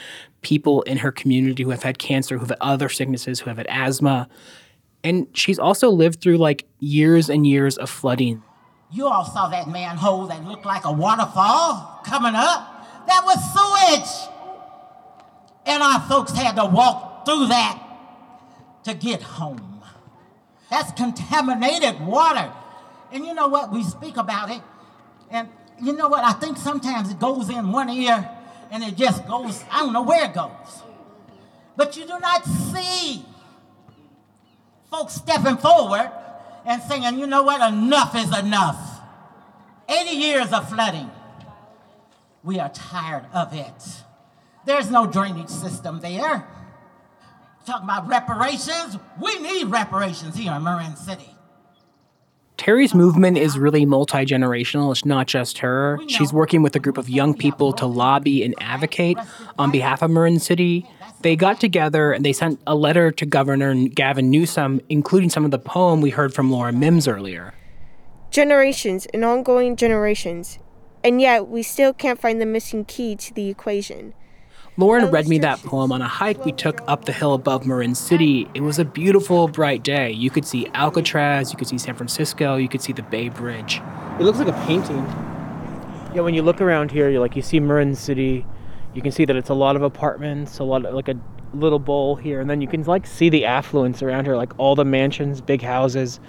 people 0.42 0.83
in 0.83 0.99
her 0.99 1.12
community 1.12 1.62
who 1.62 1.70
have 1.70 1.83
had 1.83 1.99
cancer, 1.99 2.37
who 2.37 2.40
have 2.40 2.51
had 2.51 2.59
other 2.61 2.88
sicknesses, 2.88 3.40
who 3.40 3.51
have 3.51 3.59
had 3.59 3.66
asthma. 3.68 4.29
And 5.05 5.27
she's 5.35 5.59
also 5.59 5.90
lived 5.90 6.23
through 6.23 6.38
like 6.38 6.66
years 6.79 7.29
and 7.29 7.46
years 7.46 7.77
of 7.77 7.90
flooding. 7.90 8.42
You 8.92 9.07
all 9.07 9.25
saw 9.25 9.49
that 9.49 9.68
manhole 9.68 10.27
that 10.27 10.44
looked 10.44 10.64
like 10.64 10.85
a 10.85 10.92
waterfall 10.92 12.01
coming 12.05 12.35
up. 12.35 13.07
That 13.07 13.23
was 13.25 13.38
sewage. 13.53 14.29
And 15.66 15.83
our 15.83 16.01
folks 16.09 16.33
had 16.33 16.57
to 16.57 16.64
walk 16.64 17.10
through 17.24 17.46
that 17.46 17.83
to 18.85 18.94
get 18.94 19.22
home. 19.22 19.83
That's 20.70 20.92
contaminated 20.92 22.00
water. 22.00 22.52
And 23.12 23.26
you 23.26 23.35
know 23.35 23.48
what? 23.48 23.72
We 23.72 23.83
speak 23.83 24.16
about 24.16 24.50
it. 24.50 24.62
And 25.30 25.48
you 25.83 25.92
know 25.92 26.09
what? 26.09 26.24
I 26.24 26.33
think 26.33 26.56
sometimes 26.56 27.11
it 27.11 27.18
goes 27.18 27.50
in 27.50 27.72
one 27.72 27.90
ear 27.90 28.28
and 28.70 28.85
it 28.85 28.96
just 28.96 29.26
goes, 29.26 29.64
I 29.70 29.80
don't 29.80 29.92
know 29.92 30.02
where 30.02 30.26
it 30.26 30.35
goes. 30.35 30.83
But 31.76 31.96
you 31.96 32.06
do 32.06 32.18
not 32.20 32.44
see 32.44 33.24
folks 34.90 35.14
stepping 35.14 35.56
forward 35.56 36.11
and 36.64 36.83
saying, 36.83 37.18
you 37.18 37.26
know 37.26 37.42
what? 37.42 37.61
Enough 37.72 38.14
is 38.16 38.37
enough. 38.38 39.00
80 39.88 40.11
years 40.11 40.52
of 40.52 40.68
flooding. 40.68 41.11
We 42.42 42.59
are 42.59 42.68
tired 42.68 43.26
of 43.33 43.52
it. 43.54 44.04
There's 44.64 44.90
no 44.90 45.06
drainage 45.06 45.48
system 45.48 46.00
there. 46.00 46.46
Talking 47.66 47.85
about 47.85 48.09
reparations, 48.09 48.99
we 49.20 49.38
need 49.40 49.66
reparations 49.66 50.35
here 50.37 50.53
in 50.53 50.62
Marin 50.62 50.96
City. 50.96 51.37
Terrie's 52.57 52.94
movement 52.94 53.38
is 53.38 53.59
really 53.59 53.87
multi 53.87 54.18
generational. 54.18 54.92
It's 54.92 55.05
not 55.05 55.27
just 55.27 55.59
her. 55.59 55.99
She's 56.09 56.31
working 56.31 56.62
with 56.62 56.77
a 56.77 56.79
group 56.79 56.99
of 56.99 57.09
young 57.09 57.33
people 57.35 57.73
to 57.75 57.87
lobby 57.87 58.44
and 58.44 58.55
advocate 58.61 59.16
on 59.59 59.70
behalf 59.70 60.03
of 60.03 60.11
Marin 60.11 60.38
City. 60.38 60.87
They 61.23 61.37
got 61.37 61.59
together 61.59 62.12
and 62.12 62.23
they 62.25 62.35
sent 62.35 62.61
a 62.66 62.75
letter 62.75 63.12
to 63.12 63.25
Governor 63.25 63.88
Gavin 63.88 64.31
Newsom, 64.31 64.81
including 64.90 65.31
some 65.31 65.44
of 65.44 65.51
the 65.51 65.59
poem 65.59 66.03
we 66.03 66.11
heard 66.11 66.35
from 66.35 66.51
Lauren 66.51 66.79
Mims 66.79 67.09
earlier. 67.09 67.55
Generations 68.31 69.07
and 69.14 69.25
ongoing 69.25 69.75
generations, 69.75 70.59
and 71.03 71.20
yet 71.20 71.49
we 71.49 71.62
still 71.62 71.94
can't 71.94 72.20
find 72.20 72.40
the 72.40 72.46
missing 72.46 72.85
key 72.85 73.16
to 73.16 73.33
the 73.33 73.49
equation. 73.49 74.12
Lauren 74.76 75.11
read 75.11 75.26
me 75.26 75.38
that 75.38 75.59
poem 75.64 75.90
on 75.90 76.00
a 76.00 76.06
hike 76.06 76.44
we 76.44 76.52
took 76.52 76.80
up 76.87 77.04
the 77.04 77.12
hill 77.12 77.35
above 77.35 77.66
Marin 77.66 77.94
City. 77.94 78.48
It 78.54 78.61
was 78.61 78.78
a 78.78 78.85
beautiful, 78.85 79.48
bright 79.48 79.83
day. 79.83 80.12
You 80.12 80.30
could 80.30 80.46
see 80.46 80.68
Alcatraz, 80.74 81.52
you 81.52 81.59
could 81.59 81.66
see 81.66 81.76
San 81.76 81.96
Francisco, 81.96 82.56
you 82.56 82.68
could 82.68 82.80
see 82.80 82.92
the 82.92 83.02
Bay 83.02 83.28
Bridge. 83.28 83.83
It 84.20 84.22
looks 84.22 84.38
like 84.38 84.48
a 84.48 84.66
painting. 84.66 85.04
Yeah, 86.14 86.20
when 86.20 86.35
you 86.35 86.42
look 86.42 86.61
around 86.61 86.92
here, 86.92 87.11
you 87.11 87.18
like 87.18 87.35
you 87.35 87.42
see 87.42 87.59
Marin 87.59 87.96
City. 87.96 88.46
You 88.94 89.02
can 89.02 89.11
see 89.11 89.24
that 89.24 89.35
it's 89.35 89.50
a 89.50 89.54
lot 89.54 89.74
of 89.74 89.83
apartments, 89.83 90.61
a 90.61 90.64
lot 90.64 90.87
of 90.87 90.94
like 90.94 91.09
a 91.09 91.18
little 91.52 91.80
bowl 91.80 92.14
here, 92.14 92.40
and 92.40 92.48
then 92.48 92.61
you 92.61 92.68
can 92.68 92.85
like 92.85 93.06
see 93.06 93.28
the 93.28 93.46
affluence 93.46 94.02
around 94.02 94.24
here, 94.24 94.37
like 94.37 94.56
all 94.56 94.76
the 94.76 94.85
mansions, 94.85 95.40
big 95.40 95.62
houses. 95.62 96.20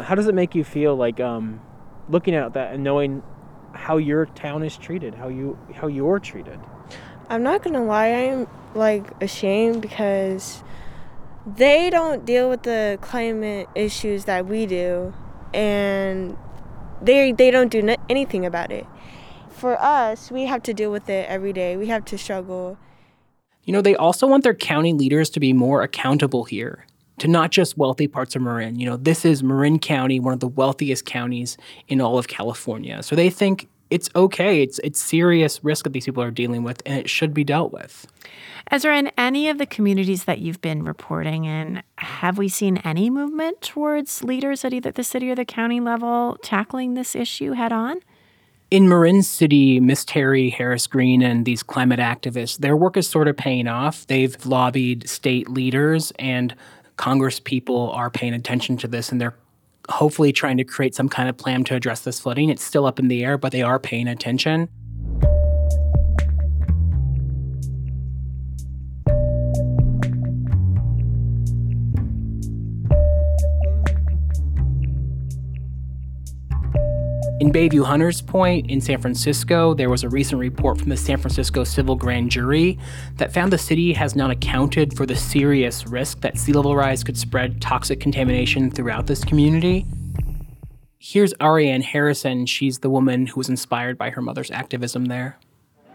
How 0.00 0.14
does 0.14 0.26
it 0.26 0.34
make 0.34 0.54
you 0.54 0.64
feel 0.64 0.96
like 0.96 1.20
um, 1.20 1.60
looking 2.08 2.34
at 2.34 2.54
that 2.54 2.72
and 2.72 2.82
knowing 2.82 3.22
how 3.74 3.98
your 3.98 4.26
town 4.26 4.62
is 4.62 4.78
treated, 4.78 5.14
how 5.14 5.28
you 5.28 5.58
how 5.74 5.88
you're 5.88 6.18
treated? 6.18 6.58
I'm 7.32 7.42
not 7.42 7.62
gonna 7.62 7.82
lie, 7.82 8.08
I'm 8.08 8.46
like 8.74 9.10
ashamed 9.22 9.80
because 9.80 10.62
they 11.46 11.88
don't 11.88 12.26
deal 12.26 12.50
with 12.50 12.64
the 12.64 12.98
climate 13.00 13.70
issues 13.74 14.26
that 14.26 14.44
we 14.44 14.66
do, 14.66 15.14
and 15.54 16.36
they 17.00 17.32
they 17.32 17.50
don't 17.50 17.70
do 17.70 17.96
anything 18.10 18.44
about 18.44 18.70
it. 18.70 18.86
For 19.48 19.80
us, 19.80 20.30
we 20.30 20.44
have 20.44 20.62
to 20.64 20.74
deal 20.74 20.92
with 20.92 21.08
it 21.08 21.26
every 21.26 21.54
day. 21.54 21.78
We 21.78 21.86
have 21.86 22.04
to 22.06 22.18
struggle. 22.18 22.76
You 23.64 23.72
know, 23.72 23.80
they 23.80 23.96
also 23.96 24.26
want 24.26 24.44
their 24.44 24.54
county 24.54 24.92
leaders 24.92 25.30
to 25.30 25.40
be 25.40 25.54
more 25.54 25.80
accountable 25.80 26.44
here 26.44 26.84
to 27.16 27.28
not 27.28 27.50
just 27.50 27.78
wealthy 27.78 28.08
parts 28.08 28.36
of 28.36 28.42
Marin. 28.42 28.78
You 28.78 28.84
know, 28.84 28.96
this 28.98 29.24
is 29.24 29.42
Marin 29.42 29.78
County, 29.78 30.20
one 30.20 30.34
of 30.34 30.40
the 30.40 30.48
wealthiest 30.48 31.06
counties 31.06 31.56
in 31.88 31.98
all 31.98 32.18
of 32.18 32.28
California. 32.28 33.02
So 33.02 33.16
they 33.16 33.30
think 33.30 33.68
it's 33.92 34.08
okay. 34.16 34.62
It's 34.62 34.78
it's 34.82 35.00
serious 35.00 35.62
risk 35.62 35.84
that 35.84 35.92
these 35.92 36.06
people 36.06 36.22
are 36.22 36.30
dealing 36.30 36.62
with, 36.62 36.82
and 36.86 36.98
it 36.98 37.10
should 37.10 37.34
be 37.34 37.44
dealt 37.44 37.72
with. 37.72 38.06
Ezra, 38.70 38.96
in 38.96 39.10
any 39.18 39.50
of 39.50 39.58
the 39.58 39.66
communities 39.66 40.24
that 40.24 40.38
you've 40.38 40.62
been 40.62 40.82
reporting 40.82 41.44
in, 41.44 41.82
have 41.98 42.38
we 42.38 42.48
seen 42.48 42.78
any 42.78 43.10
movement 43.10 43.60
towards 43.60 44.24
leaders 44.24 44.64
at 44.64 44.72
either 44.72 44.90
the 44.90 45.04
city 45.04 45.30
or 45.30 45.34
the 45.34 45.44
county 45.44 45.78
level 45.78 46.38
tackling 46.42 46.94
this 46.94 47.14
issue 47.14 47.52
head 47.52 47.72
on? 47.72 48.00
In 48.70 48.88
Marin 48.88 49.22
City, 49.22 49.78
Miss 49.78 50.06
Terrie 50.06 50.50
Harris 50.50 50.86
Green 50.86 51.20
and 51.20 51.44
these 51.44 51.62
climate 51.62 52.00
activists, 52.00 52.56
their 52.56 52.74
work 52.74 52.96
is 52.96 53.06
sort 53.06 53.28
of 53.28 53.36
paying 53.36 53.68
off. 53.68 54.06
They've 54.06 54.34
lobbied 54.46 55.06
state 55.06 55.50
leaders 55.50 56.10
and 56.18 56.56
Congress 56.96 57.40
people 57.40 57.90
are 57.90 58.08
paying 58.08 58.32
attention 58.32 58.78
to 58.78 58.88
this 58.88 59.12
and 59.12 59.20
they're 59.20 59.36
hopefully 59.88 60.32
trying 60.32 60.56
to 60.56 60.64
create 60.64 60.94
some 60.94 61.08
kind 61.08 61.28
of 61.28 61.36
plan 61.36 61.64
to 61.64 61.74
address 61.74 62.00
this 62.00 62.20
flooding. 62.20 62.48
It's 62.50 62.62
still 62.62 62.86
up 62.86 62.98
in 62.98 63.08
the 63.08 63.24
air, 63.24 63.38
but 63.38 63.52
they 63.52 63.62
are 63.62 63.78
paying 63.78 64.08
attention. 64.08 64.68
In 77.42 77.50
Bayview 77.50 77.84
Hunters 77.84 78.22
Point 78.22 78.70
in 78.70 78.80
San 78.80 79.00
Francisco, 79.00 79.74
there 79.74 79.90
was 79.90 80.04
a 80.04 80.08
recent 80.08 80.38
report 80.38 80.78
from 80.78 80.90
the 80.90 80.96
San 80.96 81.18
Francisco 81.18 81.64
Civil 81.64 81.96
Grand 81.96 82.30
Jury 82.30 82.78
that 83.16 83.34
found 83.34 83.52
the 83.52 83.58
city 83.58 83.92
has 83.94 84.14
not 84.14 84.30
accounted 84.30 84.96
for 84.96 85.06
the 85.06 85.16
serious 85.16 85.84
risk 85.84 86.20
that 86.20 86.38
sea 86.38 86.52
level 86.52 86.76
rise 86.76 87.02
could 87.02 87.18
spread 87.18 87.60
toxic 87.60 87.98
contamination 87.98 88.70
throughout 88.70 89.08
this 89.08 89.24
community. 89.24 89.84
Here's 91.00 91.34
Arieann 91.40 91.82
Harrison. 91.82 92.46
She's 92.46 92.78
the 92.78 92.88
woman 92.88 93.26
who 93.26 93.40
was 93.40 93.48
inspired 93.48 93.98
by 93.98 94.10
her 94.10 94.22
mother's 94.22 94.52
activism 94.52 95.06
there. 95.06 95.36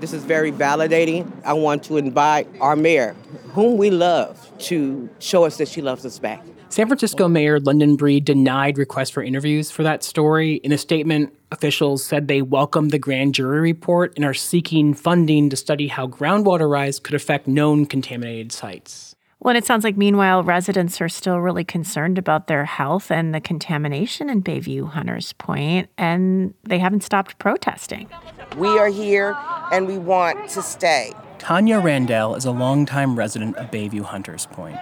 This 0.01 0.11
is 0.11 0.25
very 0.25 0.51
validating. 0.51 1.31
I 1.45 1.53
want 1.53 1.81
to 1.85 1.95
invite 1.95 2.49
our 2.59 2.75
mayor, 2.75 3.15
whom 3.53 3.77
we 3.77 3.89
love, 3.89 4.51
to 4.65 5.09
show 5.19 5.45
us 5.45 5.55
that 5.59 5.69
she 5.69 5.81
loves 5.81 6.05
us 6.05 6.19
back. 6.19 6.43
San 6.69 6.87
Francisco 6.87 7.29
Mayor 7.29 7.61
London 7.61 7.95
Breed 7.95 8.25
denied 8.25 8.77
requests 8.77 9.09
for 9.09 9.23
interviews 9.23 9.71
for 9.71 9.83
that 9.83 10.03
story. 10.03 10.55
In 10.55 10.73
a 10.73 10.77
statement, 10.77 11.33
officials 11.51 12.03
said 12.03 12.27
they 12.27 12.41
welcome 12.41 12.89
the 12.89 12.99
grand 12.99 13.35
jury 13.35 13.59
report 13.59 14.13
and 14.15 14.25
are 14.25 14.33
seeking 14.33 14.93
funding 14.93 15.49
to 15.49 15.55
study 15.55 15.87
how 15.87 16.07
groundwater 16.07 16.69
rise 16.69 16.99
could 16.99 17.15
affect 17.15 17.47
known 17.47 17.85
contaminated 17.85 18.51
sites. 18.51 19.15
Well, 19.39 19.51
and 19.51 19.57
it 19.57 19.65
sounds 19.65 19.83
like 19.83 19.97
meanwhile, 19.97 20.43
residents 20.43 20.99
are 20.99 21.09
still 21.09 21.37
really 21.37 21.63
concerned 21.63 22.17
about 22.17 22.47
their 22.47 22.65
health 22.65 23.11
and 23.11 23.35
the 23.35 23.39
contamination 23.39 24.29
in 24.29 24.41
Bayview 24.41 24.89
Hunters 24.89 25.33
Point, 25.33 25.89
and 25.97 26.55
they 26.63 26.79
haven't 26.79 27.03
stopped 27.03 27.37
protesting. 27.37 28.09
We 28.57 28.67
are 28.67 28.87
here 28.87 29.37
and 29.71 29.85
we 29.85 29.99
want 29.99 30.49
to 30.49 30.63
stay. 30.63 31.13
Tanya 31.37 31.79
Randell 31.79 32.33
is 32.33 32.45
a 32.45 32.51
longtime 32.51 33.15
resident 33.15 33.57
of 33.57 33.69
Bayview 33.69 34.01
Hunters 34.01 34.47
Point. 34.47 34.79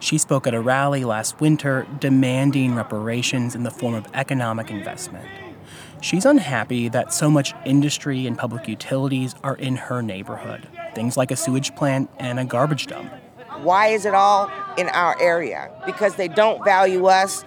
She 0.00 0.18
spoke 0.18 0.46
at 0.46 0.52
a 0.52 0.60
rally 0.60 1.02
last 1.04 1.40
winter 1.40 1.86
demanding 1.98 2.74
reparations 2.74 3.54
in 3.54 3.62
the 3.62 3.70
form 3.70 3.94
of 3.94 4.06
economic 4.12 4.70
investment. 4.70 5.26
She's 6.04 6.26
unhappy 6.26 6.90
that 6.90 7.14
so 7.14 7.30
much 7.30 7.54
industry 7.64 8.26
and 8.26 8.36
public 8.36 8.68
utilities 8.68 9.34
are 9.42 9.56
in 9.56 9.76
her 9.76 10.02
neighborhood, 10.02 10.68
things 10.94 11.16
like 11.16 11.30
a 11.30 11.36
sewage 11.36 11.74
plant 11.76 12.10
and 12.18 12.38
a 12.38 12.44
garbage 12.44 12.88
dump. 12.88 13.10
Why 13.62 13.86
is 13.86 14.04
it 14.04 14.12
all 14.12 14.50
in 14.76 14.90
our 14.90 15.18
area? 15.18 15.70
Because 15.86 16.16
they 16.16 16.28
don't 16.28 16.62
value 16.62 17.06
us. 17.06 17.42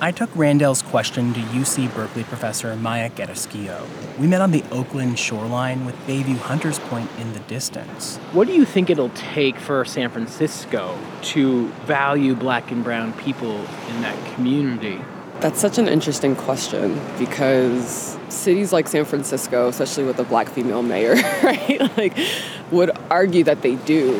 I 0.00 0.12
took 0.12 0.30
Randell's 0.36 0.82
question 0.82 1.34
to 1.34 1.40
UC 1.40 1.92
Berkeley 1.96 2.22
professor 2.22 2.76
Maya 2.76 3.10
Carrasquillo. 3.10 3.84
We 4.16 4.28
met 4.28 4.40
on 4.40 4.52
the 4.52 4.62
Oakland 4.70 5.18
shoreline 5.18 5.84
with 5.84 5.96
Bayview 6.06 6.36
Hunters 6.36 6.78
Point 6.78 7.10
in 7.18 7.32
the 7.32 7.40
distance. 7.40 8.18
What 8.30 8.46
do 8.46 8.54
you 8.54 8.64
think 8.64 8.88
it'll 8.88 9.08
take 9.08 9.58
for 9.58 9.84
San 9.84 10.10
Francisco 10.10 10.96
to 11.22 11.66
value 11.86 12.36
black 12.36 12.70
and 12.70 12.84
brown 12.84 13.14
people 13.14 13.56
in 13.56 14.02
that 14.02 14.34
community? 14.36 15.00
That's 15.40 15.60
such 15.60 15.78
an 15.78 15.88
interesting 15.88 16.36
question 16.36 17.00
because 17.18 18.18
cities 18.28 18.72
like 18.72 18.88
San 18.88 19.04
Francisco, 19.04 19.68
especially 19.68 20.04
with 20.04 20.18
a 20.18 20.24
black 20.24 20.48
female 20.48 20.82
mayor, 20.82 21.14
right, 21.42 21.80
like 21.96 22.16
would 22.70 22.90
argue 23.10 23.44
that 23.44 23.62
they 23.62 23.76
do. 23.76 24.14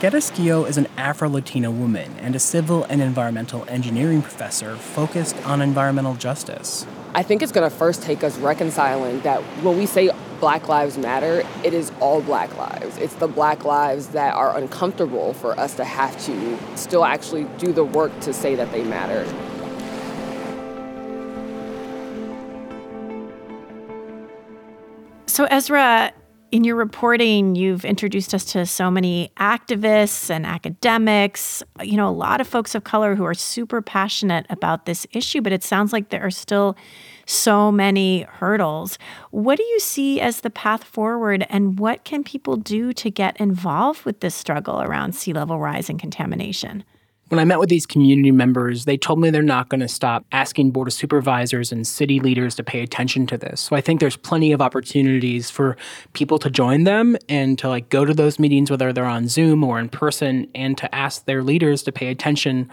Carrasquillo 0.00 0.66
is 0.66 0.78
an 0.78 0.86
Afro 0.96 1.28
Latina 1.28 1.70
woman 1.70 2.14
and 2.20 2.34
a 2.34 2.38
civil 2.38 2.84
and 2.84 3.02
environmental 3.02 3.66
engineering 3.68 4.22
professor 4.22 4.76
focused 4.76 5.36
on 5.44 5.60
environmental 5.60 6.14
justice. 6.14 6.86
I 7.14 7.22
think 7.22 7.42
it's 7.42 7.52
going 7.52 7.68
to 7.68 7.76
first 7.76 8.02
take 8.02 8.24
us 8.24 8.38
reconciling 8.38 9.20
that 9.20 9.42
when 9.62 9.76
we 9.76 9.84
say 9.84 10.10
Black 10.40 10.68
Lives 10.68 10.96
Matter, 10.96 11.42
it 11.64 11.74
is 11.74 11.92
all 12.00 12.22
Black 12.22 12.56
lives. 12.56 12.96
It's 12.96 13.14
the 13.16 13.28
Black 13.28 13.64
lives 13.64 14.08
that 14.08 14.34
are 14.34 14.56
uncomfortable 14.56 15.34
for 15.34 15.58
us 15.60 15.74
to 15.74 15.84
have 15.84 16.18
to 16.24 16.58
still 16.76 17.04
actually 17.04 17.44
do 17.58 17.72
the 17.72 17.84
work 17.84 18.18
to 18.20 18.32
say 18.32 18.54
that 18.54 18.72
they 18.72 18.82
matter. 18.84 19.26
So, 25.40 25.46
Ezra, 25.46 26.12
in 26.52 26.64
your 26.64 26.76
reporting, 26.76 27.54
you've 27.54 27.86
introduced 27.86 28.34
us 28.34 28.44
to 28.52 28.66
so 28.66 28.90
many 28.90 29.32
activists 29.38 30.28
and 30.28 30.44
academics, 30.44 31.62
you 31.80 31.96
know, 31.96 32.10
a 32.10 32.12
lot 32.12 32.42
of 32.42 32.46
folks 32.46 32.74
of 32.74 32.84
color 32.84 33.14
who 33.14 33.24
are 33.24 33.32
super 33.32 33.80
passionate 33.80 34.44
about 34.50 34.84
this 34.84 35.06
issue, 35.12 35.40
but 35.40 35.50
it 35.50 35.62
sounds 35.62 35.94
like 35.94 36.10
there 36.10 36.20
are 36.22 36.30
still 36.30 36.76
so 37.24 37.72
many 37.72 38.24
hurdles. 38.24 38.98
What 39.30 39.56
do 39.56 39.62
you 39.62 39.80
see 39.80 40.20
as 40.20 40.42
the 40.42 40.50
path 40.50 40.84
forward, 40.84 41.46
and 41.48 41.78
what 41.78 42.04
can 42.04 42.22
people 42.22 42.56
do 42.56 42.92
to 42.92 43.10
get 43.10 43.34
involved 43.38 44.04
with 44.04 44.20
this 44.20 44.34
struggle 44.34 44.82
around 44.82 45.14
sea 45.14 45.32
level 45.32 45.58
rise 45.58 45.88
and 45.88 45.98
contamination? 45.98 46.84
When 47.30 47.38
I 47.38 47.44
met 47.44 47.60
with 47.60 47.68
these 47.68 47.86
community 47.86 48.32
members, 48.32 48.86
they 48.86 48.96
told 48.96 49.20
me 49.20 49.30
they're 49.30 49.40
not 49.40 49.68
going 49.68 49.82
to 49.82 49.86
stop 49.86 50.24
asking 50.32 50.72
board 50.72 50.88
of 50.88 50.94
supervisors 50.94 51.70
and 51.70 51.86
city 51.86 52.18
leaders 52.18 52.56
to 52.56 52.64
pay 52.64 52.82
attention 52.82 53.24
to 53.28 53.38
this. 53.38 53.60
So 53.60 53.76
I 53.76 53.80
think 53.80 54.00
there's 54.00 54.16
plenty 54.16 54.50
of 54.50 54.60
opportunities 54.60 55.48
for 55.48 55.76
people 56.12 56.40
to 56.40 56.50
join 56.50 56.82
them 56.82 57.16
and 57.28 57.56
to 57.60 57.68
like 57.68 57.88
go 57.88 58.04
to 58.04 58.12
those 58.12 58.40
meetings 58.40 58.68
whether 58.68 58.92
they're 58.92 59.04
on 59.04 59.28
Zoom 59.28 59.62
or 59.62 59.78
in 59.78 59.88
person 59.88 60.48
and 60.56 60.76
to 60.78 60.92
ask 60.92 61.24
their 61.26 61.44
leaders 61.44 61.84
to 61.84 61.92
pay 61.92 62.08
attention 62.08 62.68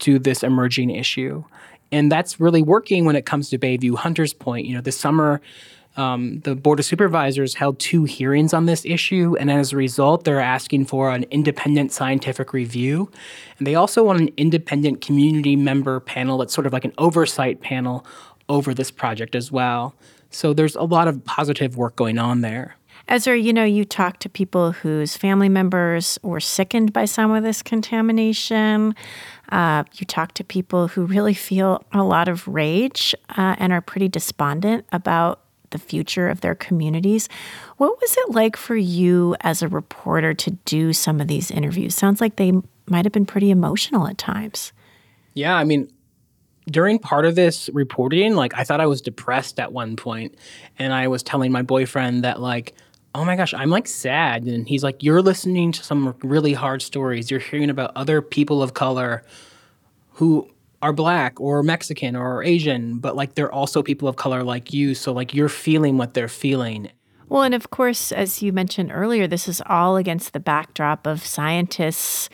to 0.00 0.18
this 0.18 0.42
emerging 0.42 0.90
issue. 0.90 1.42
And 1.90 2.12
that's 2.12 2.38
really 2.38 2.60
working 2.60 3.06
when 3.06 3.16
it 3.16 3.24
comes 3.24 3.48
to 3.48 3.58
Bayview 3.58 3.96
Hunters 3.96 4.34
Point. 4.34 4.66
You 4.66 4.74
know, 4.74 4.82
this 4.82 4.98
summer 4.98 5.40
Um, 5.96 6.40
the 6.40 6.54
Board 6.54 6.78
of 6.78 6.84
Supervisors 6.84 7.54
held 7.54 7.78
two 7.78 8.04
hearings 8.04 8.52
on 8.52 8.66
this 8.66 8.84
issue, 8.84 9.34
and 9.40 9.50
as 9.50 9.72
a 9.72 9.76
result, 9.76 10.24
they're 10.24 10.40
asking 10.40 10.86
for 10.86 11.10
an 11.10 11.24
independent 11.30 11.92
scientific 11.92 12.52
review. 12.52 13.10
And 13.58 13.66
they 13.66 13.74
also 13.74 14.04
want 14.04 14.20
an 14.20 14.30
independent 14.36 15.00
community 15.00 15.56
member 15.56 15.98
panel 16.00 16.38
that's 16.38 16.54
sort 16.54 16.66
of 16.66 16.72
like 16.72 16.84
an 16.84 16.92
oversight 16.98 17.60
panel 17.60 18.04
over 18.48 18.74
this 18.74 18.90
project 18.90 19.34
as 19.34 19.50
well. 19.50 19.94
So 20.30 20.52
there's 20.52 20.76
a 20.76 20.82
lot 20.82 21.08
of 21.08 21.24
positive 21.24 21.76
work 21.76 21.96
going 21.96 22.18
on 22.18 22.42
there. 22.42 22.76
Ezra, 23.08 23.38
you 23.38 23.52
know, 23.52 23.64
you 23.64 23.84
talk 23.84 24.18
to 24.18 24.28
people 24.28 24.72
whose 24.72 25.16
family 25.16 25.48
members 25.48 26.18
were 26.22 26.40
sickened 26.40 26.92
by 26.92 27.04
some 27.04 27.30
of 27.30 27.44
this 27.44 27.62
contamination. 27.62 28.96
Uh, 29.50 29.84
you 29.94 30.04
talk 30.04 30.34
to 30.34 30.42
people 30.42 30.88
who 30.88 31.06
really 31.06 31.34
feel 31.34 31.84
a 31.92 32.02
lot 32.02 32.26
of 32.26 32.48
rage 32.48 33.14
uh, 33.30 33.54
and 33.58 33.72
are 33.72 33.80
pretty 33.80 34.08
despondent 34.08 34.84
about 34.90 35.40
the 35.76 35.84
future 35.84 36.28
of 36.28 36.40
their 36.40 36.54
communities. 36.54 37.28
What 37.76 38.00
was 38.00 38.16
it 38.16 38.30
like 38.30 38.56
for 38.56 38.76
you 38.76 39.36
as 39.42 39.62
a 39.62 39.68
reporter 39.68 40.32
to 40.32 40.50
do 40.64 40.92
some 40.92 41.20
of 41.20 41.28
these 41.28 41.50
interviews? 41.50 41.94
Sounds 41.94 42.20
like 42.20 42.36
they 42.36 42.52
might 42.88 43.04
have 43.04 43.12
been 43.12 43.26
pretty 43.26 43.50
emotional 43.50 44.06
at 44.06 44.16
times. 44.16 44.72
Yeah, 45.34 45.54
I 45.54 45.64
mean, 45.64 45.90
during 46.70 46.98
part 46.98 47.26
of 47.26 47.34
this 47.34 47.68
reporting, 47.74 48.34
like 48.34 48.54
I 48.54 48.64
thought 48.64 48.80
I 48.80 48.86
was 48.86 49.02
depressed 49.02 49.60
at 49.60 49.72
one 49.72 49.96
point, 49.96 50.34
and 50.78 50.92
I 50.94 51.08
was 51.08 51.22
telling 51.22 51.52
my 51.52 51.62
boyfriend 51.62 52.24
that 52.24 52.40
like, 52.40 52.74
oh 53.14 53.24
my 53.24 53.36
gosh, 53.36 53.52
I'm 53.52 53.70
like 53.70 53.86
sad, 53.86 54.44
and 54.44 54.66
he's 54.66 54.82
like, 54.82 55.02
you're 55.02 55.22
listening 55.22 55.72
to 55.72 55.84
some 55.84 56.14
really 56.22 56.54
hard 56.54 56.80
stories. 56.80 57.30
You're 57.30 57.40
hearing 57.40 57.70
about 57.70 57.92
other 57.96 58.22
people 58.22 58.62
of 58.62 58.74
color 58.74 59.22
who 60.12 60.50
are 60.82 60.92
black 60.92 61.40
or 61.40 61.62
Mexican 61.62 62.16
or 62.16 62.42
Asian, 62.42 62.98
but 62.98 63.16
like 63.16 63.34
they're 63.34 63.52
also 63.52 63.82
people 63.82 64.08
of 64.08 64.16
color 64.16 64.42
like 64.42 64.72
you. 64.72 64.94
So 64.94 65.12
like 65.12 65.34
you're 65.34 65.48
feeling 65.48 65.98
what 65.98 66.14
they're 66.14 66.28
feeling. 66.28 66.90
Well, 67.28 67.42
and 67.42 67.54
of 67.54 67.70
course, 67.70 68.12
as 68.12 68.42
you 68.42 68.52
mentioned 68.52 68.92
earlier, 68.92 69.26
this 69.26 69.48
is 69.48 69.62
all 69.66 69.96
against 69.96 70.32
the 70.32 70.40
backdrop 70.40 71.06
of 71.06 71.26
scientists 71.26 72.28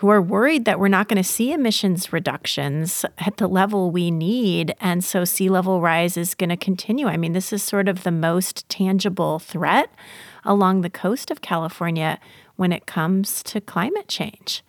who 0.00 0.08
are 0.08 0.22
worried 0.22 0.64
that 0.64 0.80
we're 0.80 0.88
not 0.88 1.08
going 1.08 1.22
to 1.22 1.28
see 1.28 1.52
emissions 1.52 2.10
reductions 2.10 3.04
at 3.18 3.36
the 3.36 3.46
level 3.46 3.90
we 3.90 4.10
need. 4.10 4.74
And 4.80 5.04
so 5.04 5.26
sea 5.26 5.50
level 5.50 5.82
rise 5.82 6.16
is 6.16 6.34
going 6.34 6.48
to 6.48 6.56
continue. 6.56 7.06
I 7.06 7.18
mean, 7.18 7.34
this 7.34 7.52
is 7.52 7.62
sort 7.62 7.86
of 7.86 8.02
the 8.02 8.10
most 8.10 8.66
tangible 8.70 9.38
threat 9.38 9.90
along 10.42 10.80
the 10.80 10.88
coast 10.88 11.30
of 11.30 11.42
California 11.42 12.18
when 12.56 12.72
it 12.72 12.86
comes 12.86 13.42
to 13.42 13.60
climate 13.60 14.08
change. 14.08 14.64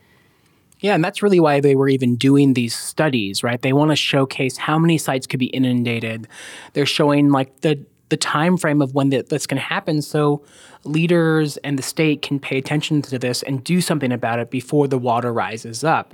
Yeah, 0.81 0.95
and 0.95 1.03
that's 1.03 1.21
really 1.21 1.39
why 1.39 1.59
they 1.61 1.75
were 1.75 1.87
even 1.87 2.15
doing 2.15 2.55
these 2.55 2.75
studies, 2.75 3.43
right? 3.43 3.61
They 3.61 3.71
want 3.71 3.91
to 3.91 3.95
showcase 3.95 4.57
how 4.57 4.79
many 4.79 4.97
sites 4.97 5.27
could 5.27 5.39
be 5.39 5.45
inundated. 5.45 6.27
They're 6.73 6.87
showing 6.87 7.29
like 7.29 7.61
the 7.61 7.85
the 8.11 8.17
time 8.17 8.57
frame 8.57 8.81
of 8.81 8.93
when 8.93 9.09
that, 9.09 9.29
that's 9.29 9.47
going 9.47 9.59
to 9.59 9.65
happen 9.65 10.01
so 10.01 10.43
leaders 10.83 11.55
and 11.57 11.79
the 11.79 11.83
state 11.83 12.21
can 12.21 12.39
pay 12.39 12.57
attention 12.57 13.01
to 13.01 13.17
this 13.17 13.41
and 13.41 13.63
do 13.63 13.79
something 13.79 14.11
about 14.11 14.37
it 14.37 14.51
before 14.51 14.87
the 14.87 14.97
water 14.97 15.31
rises 15.31 15.83
up. 15.83 16.13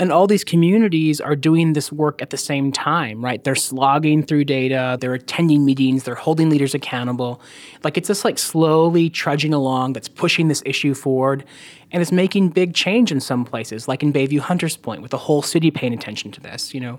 And 0.00 0.12
all 0.12 0.26
these 0.26 0.44
communities 0.44 1.20
are 1.20 1.36
doing 1.36 1.72
this 1.72 1.92
work 1.92 2.20
at 2.22 2.30
the 2.30 2.36
same 2.36 2.72
time, 2.72 3.24
right? 3.24 3.42
They're 3.42 3.54
slogging 3.54 4.24
through 4.24 4.44
data, 4.44 4.98
they're 5.00 5.14
attending 5.14 5.64
meetings, 5.64 6.02
they're 6.02 6.14
holding 6.16 6.50
leaders 6.50 6.74
accountable. 6.74 7.40
Like 7.84 7.96
it's 7.96 8.08
just 8.08 8.24
like 8.24 8.38
slowly 8.38 9.08
trudging 9.08 9.54
along 9.54 9.92
that's 9.92 10.08
pushing 10.08 10.48
this 10.48 10.62
issue 10.66 10.94
forward 10.94 11.44
and 11.92 12.02
it's 12.02 12.12
making 12.12 12.50
big 12.50 12.74
change 12.74 13.12
in 13.12 13.20
some 13.20 13.44
places, 13.44 13.86
like 13.86 14.02
in 14.02 14.12
Bayview 14.12 14.40
Hunters 14.40 14.76
Point, 14.76 15.02
with 15.02 15.12
the 15.12 15.18
whole 15.18 15.42
city 15.42 15.70
paying 15.70 15.94
attention 15.94 16.32
to 16.32 16.40
this, 16.40 16.74
you 16.74 16.80
know 16.80 16.98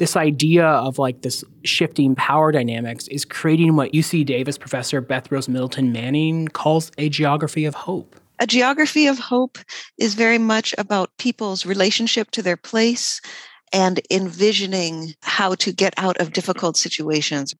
this 0.00 0.16
idea 0.16 0.66
of 0.66 0.98
like 0.98 1.20
this 1.20 1.44
shifting 1.62 2.14
power 2.14 2.50
dynamics 2.50 3.06
is 3.08 3.26
creating 3.26 3.76
what 3.76 3.92
UC 3.92 4.24
Davis 4.24 4.56
professor 4.56 5.02
Beth 5.02 5.30
Rose 5.30 5.46
Middleton 5.46 5.92
Manning 5.92 6.48
calls 6.48 6.90
a 6.96 7.10
geography 7.10 7.66
of 7.66 7.74
hope. 7.74 8.16
A 8.38 8.46
geography 8.46 9.06
of 9.06 9.18
hope 9.18 9.58
is 9.98 10.14
very 10.14 10.38
much 10.38 10.74
about 10.78 11.10
people's 11.18 11.66
relationship 11.66 12.30
to 12.30 12.40
their 12.40 12.56
place 12.56 13.20
and 13.74 14.00
envisioning 14.10 15.12
how 15.20 15.54
to 15.56 15.70
get 15.70 15.92
out 15.98 16.18
of 16.18 16.32
difficult 16.32 16.78
situations. 16.78 17.54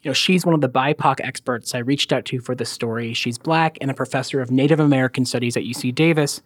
You 0.00 0.08
know, 0.08 0.14
she's 0.14 0.46
one 0.46 0.54
of 0.54 0.62
the 0.62 0.70
BIPOC 0.70 1.20
experts 1.20 1.74
I 1.74 1.78
reached 1.78 2.10
out 2.10 2.24
to 2.24 2.40
for 2.40 2.54
this 2.54 2.70
story. 2.70 3.12
She's 3.12 3.36
black 3.36 3.76
and 3.82 3.90
a 3.90 3.94
professor 3.94 4.40
of 4.40 4.50
Native 4.50 4.80
American 4.80 5.26
studies 5.26 5.58
at 5.58 5.64
UC 5.64 5.94
Davis. 5.94 6.40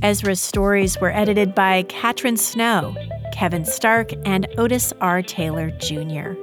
Ezra's 0.00 0.40
stories 0.40 1.00
were 1.00 1.10
edited 1.10 1.56
by 1.56 1.82
Katrin 1.82 2.36
Snow, 2.36 2.94
Kevin 3.32 3.64
Stark, 3.64 4.12
and 4.24 4.46
Otis 4.56 4.92
R. 5.00 5.22
Taylor 5.22 5.72
Jr. 5.78 6.34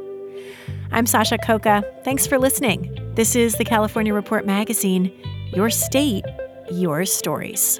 I'm 0.92 1.06
Sasha 1.06 1.38
Khokha. 1.38 2.04
Thanks 2.04 2.28
for 2.28 2.38
listening. 2.38 3.14
This 3.16 3.38
is 3.38 3.56
the 3.56 3.64
California 3.64 4.14
Report 4.14 4.46
magazine. 4.46 5.10
Your 5.54 5.70
state, 5.70 6.26
your 6.70 7.06
stories. 7.06 7.80